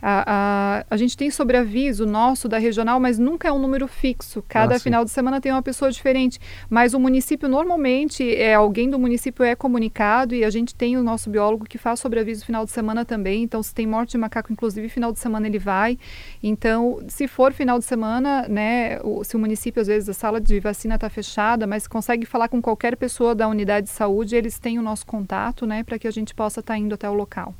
A, 0.00 0.24
a, 0.26 0.84
a, 0.88 0.96
gente 0.96 1.16
tem 1.16 1.28
sobreaviso 1.30 2.06
nosso 2.06 2.48
da 2.48 2.58
regional, 2.58 3.00
mas 3.00 3.18
nunca 3.18 3.48
é 3.48 3.52
um 3.52 3.58
número 3.58 3.88
fixo. 3.88 4.44
Cada 4.46 4.76
ah, 4.76 4.80
final 4.80 5.04
de 5.04 5.10
semana 5.10 5.40
tem 5.40 5.50
uma 5.50 5.62
pessoa 5.62 5.90
diferente. 5.90 6.38
Mas 6.70 6.94
o 6.94 7.00
município, 7.00 7.48
normalmente, 7.48 8.34
é 8.36 8.54
alguém 8.54 8.88
do 8.88 8.98
município 8.98 9.44
é 9.44 9.56
comunicado 9.56 10.34
e 10.34 10.44
a 10.44 10.50
gente 10.50 10.74
tem 10.74 10.96
o 10.96 11.02
nosso 11.02 11.28
biólogo 11.28 11.64
que 11.64 11.78
faz 11.78 11.98
sobreaviso 11.98 12.46
final 12.46 12.64
de 12.64 12.70
semana 12.70 13.04
também. 13.04 13.42
Então, 13.42 13.60
se 13.62 13.74
tem 13.74 13.86
morte 13.86 14.12
de 14.12 14.18
macaco, 14.18 14.52
inclusive, 14.52 14.88
final 14.88 15.12
de 15.12 15.18
semana 15.18 15.48
ele 15.48 15.58
vai. 15.58 15.98
Então, 16.40 17.00
se 17.08 17.26
for 17.26 17.52
final 17.52 17.78
de 17.78 17.84
semana, 17.84 18.46
né, 18.48 19.00
o, 19.02 19.24
se 19.24 19.34
o 19.34 19.38
município, 19.38 19.80
às 19.80 19.88
vezes, 19.88 20.08
a 20.08 20.14
sala 20.14 20.40
de 20.40 20.60
vacina 20.60 20.94
está 20.94 21.10
fechada, 21.10 21.66
mas 21.66 21.88
consegue 21.88 22.24
falar 22.24 22.48
com 22.48 22.62
qualquer 22.62 22.96
pessoa 22.96 23.34
da 23.34 23.48
unidade 23.48 23.86
de 23.86 23.92
saúde, 23.92 24.36
eles 24.36 24.60
têm 24.60 24.78
o 24.78 24.82
nosso 24.82 25.04
contato, 25.04 25.66
né, 25.66 25.82
para 25.82 25.98
que 25.98 26.06
a 26.06 26.12
gente 26.12 26.34
possa 26.34 26.60
estar 26.60 26.74
tá 26.74 26.78
indo 26.78 26.94
até 26.94 27.10
o 27.10 27.14
local. 27.14 27.52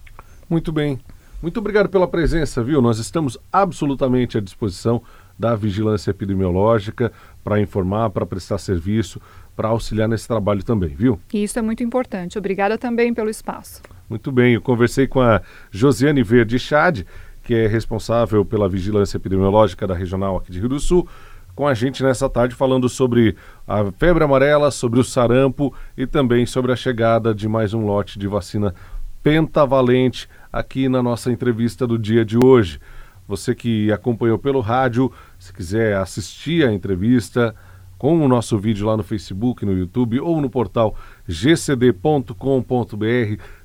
Muito 0.49 0.71
bem. 0.71 1.01
Muito 1.41 1.61
obrigado 1.61 1.89
pela 1.89 2.09
presença, 2.09 2.65
viu? 2.65 2.83
Nós 2.83 2.99
estamos 2.99 3.39
absolutamente 3.53 4.37
à 4.37 4.41
disposição 4.41 5.01
da 5.39 5.55
vigilância 5.55 6.11
epidemiológica 6.11 7.13
para 7.45 7.61
informar, 7.61 8.11
para 8.11 8.27
prestar 8.27 8.59
serviço, 8.59 9.21
para 9.55 9.69
auxiliar 9.69 10.09
nesse 10.09 10.27
trabalho 10.27 10.65
também, 10.65 10.97
viu? 10.97 11.21
Isso 11.33 11.57
é 11.57 11.63
muito 11.63 11.81
importante. 11.81 12.37
Obrigada 12.37 12.77
também 12.77 13.15
pelo 13.15 13.31
espaço. 13.31 13.81
Muito 14.11 14.33
bem, 14.33 14.55
eu 14.55 14.61
conversei 14.61 15.07
com 15.07 15.21
a 15.21 15.41
Josiane 15.71 16.25
Verde 16.25 16.59
Chade, 16.59 17.07
que 17.45 17.55
é 17.55 17.69
responsável 17.69 18.45
pela 18.45 18.69
vigilância 18.69 19.17
epidemiológica 19.17 19.87
da 19.87 19.95
regional 19.95 20.39
aqui 20.39 20.51
de 20.51 20.59
Rio 20.59 20.71
do 20.71 20.81
Sul, 20.81 21.09
com 21.55 21.69
a 21.69 21.75
gente 21.75 22.03
nessa 22.03 22.29
tarde 22.29 22.55
falando 22.55 22.89
sobre 22.89 23.37
a 23.67 23.85
febre 23.93 24.25
amarela, 24.25 24.73
sobre 24.73 24.99
o 24.99 25.05
sarampo 25.05 25.73
e 25.97 26.05
também 26.05 26.47
sobre 26.47 26.73
a 26.73 26.77
chegada 26.77 27.33
de 27.33 27.49
mais 27.49 27.73
um 27.73 27.85
lote 27.85 28.19
de 28.19 28.27
vacina 28.27 28.75
pentavalente 29.23 30.29
aqui 30.53 30.89
na 30.89 31.03
nossa 31.03 31.31
entrevista 31.31 31.87
do 31.87 31.99
dia 31.99 32.25
de 32.25 32.37
hoje. 32.37 32.81
Você 33.27 33.55
que 33.55 33.93
acompanhou 33.93 34.39
pelo 34.39 34.61
rádio, 34.61 35.13
se 35.39 35.53
quiser 35.53 35.97
assistir 35.97 36.67
a 36.67 36.73
entrevista 36.73 37.55
com 37.99 38.25
o 38.25 38.29
nosso 38.29 38.57
vídeo 38.57 38.87
lá 38.87 38.97
no 38.97 39.03
Facebook, 39.03 39.67
no 39.67 39.77
YouTube 39.77 40.21
ou 40.21 40.41
no 40.41 40.49
portal 40.49 40.95
gcd.com.br, 41.27 42.33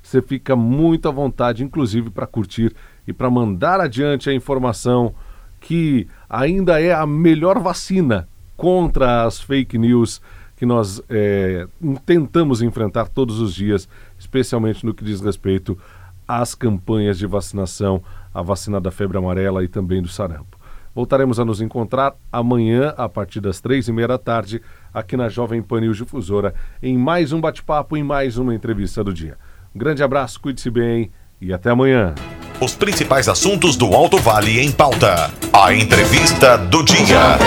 você 0.02 0.20
fica 0.20 0.56
muito 0.56 1.08
à 1.08 1.12
vontade, 1.12 1.62
inclusive 1.62 2.10
para 2.10 2.26
curtir 2.26 2.74
e 3.06 3.12
para 3.12 3.30
mandar 3.30 3.80
adiante 3.80 4.28
a 4.28 4.34
informação 4.34 5.14
que 5.60 6.06
ainda 6.28 6.80
é 6.80 6.92
a 6.92 7.06
melhor 7.06 7.58
vacina 7.58 8.28
contra 8.56 9.24
as 9.24 9.40
fake 9.40 9.78
news 9.78 10.20
que 10.56 10.66
nós 10.66 11.02
é, 11.08 11.66
tentamos 12.06 12.62
enfrentar 12.62 13.08
todos 13.08 13.40
os 13.40 13.54
dias, 13.54 13.88
especialmente 14.18 14.84
no 14.84 14.94
que 14.94 15.04
diz 15.04 15.20
respeito 15.20 15.76
às 16.26 16.54
campanhas 16.54 17.18
de 17.18 17.26
vacinação, 17.26 18.02
a 18.32 18.42
vacina 18.42 18.80
da 18.80 18.90
febre 18.90 19.18
amarela 19.18 19.62
e 19.64 19.68
também 19.68 20.02
do 20.02 20.08
sarampo. 20.08 20.58
Voltaremos 20.94 21.40
a 21.40 21.44
nos 21.44 21.60
encontrar 21.60 22.14
amanhã, 22.32 22.94
a 22.96 23.08
partir 23.08 23.40
das 23.40 23.60
três 23.60 23.88
e 23.88 23.92
meia 23.92 24.06
da 24.06 24.18
tarde, 24.18 24.62
aqui 24.92 25.16
na 25.16 25.28
Jovem 25.28 25.60
Pan 25.60 25.80
News 25.80 25.96
Difusora, 25.96 26.54
em 26.80 26.96
mais 26.96 27.32
um 27.32 27.40
bate-papo, 27.40 27.96
em 27.96 28.04
mais 28.04 28.38
uma 28.38 28.54
entrevista 28.54 29.02
do 29.02 29.12
dia. 29.12 29.36
Um 29.74 29.78
grande 29.78 30.04
abraço, 30.04 30.40
cuide-se 30.40 30.70
bem 30.70 31.10
e 31.40 31.52
até 31.52 31.70
amanhã. 31.70 32.14
Os 32.60 32.76
principais 32.76 33.28
assuntos 33.28 33.76
do 33.76 33.92
Alto 33.92 34.18
Vale 34.18 34.60
em 34.60 34.70
pauta. 34.70 35.32
A 35.52 35.74
entrevista 35.74 36.56
do 36.56 36.84
dia. 36.84 37.38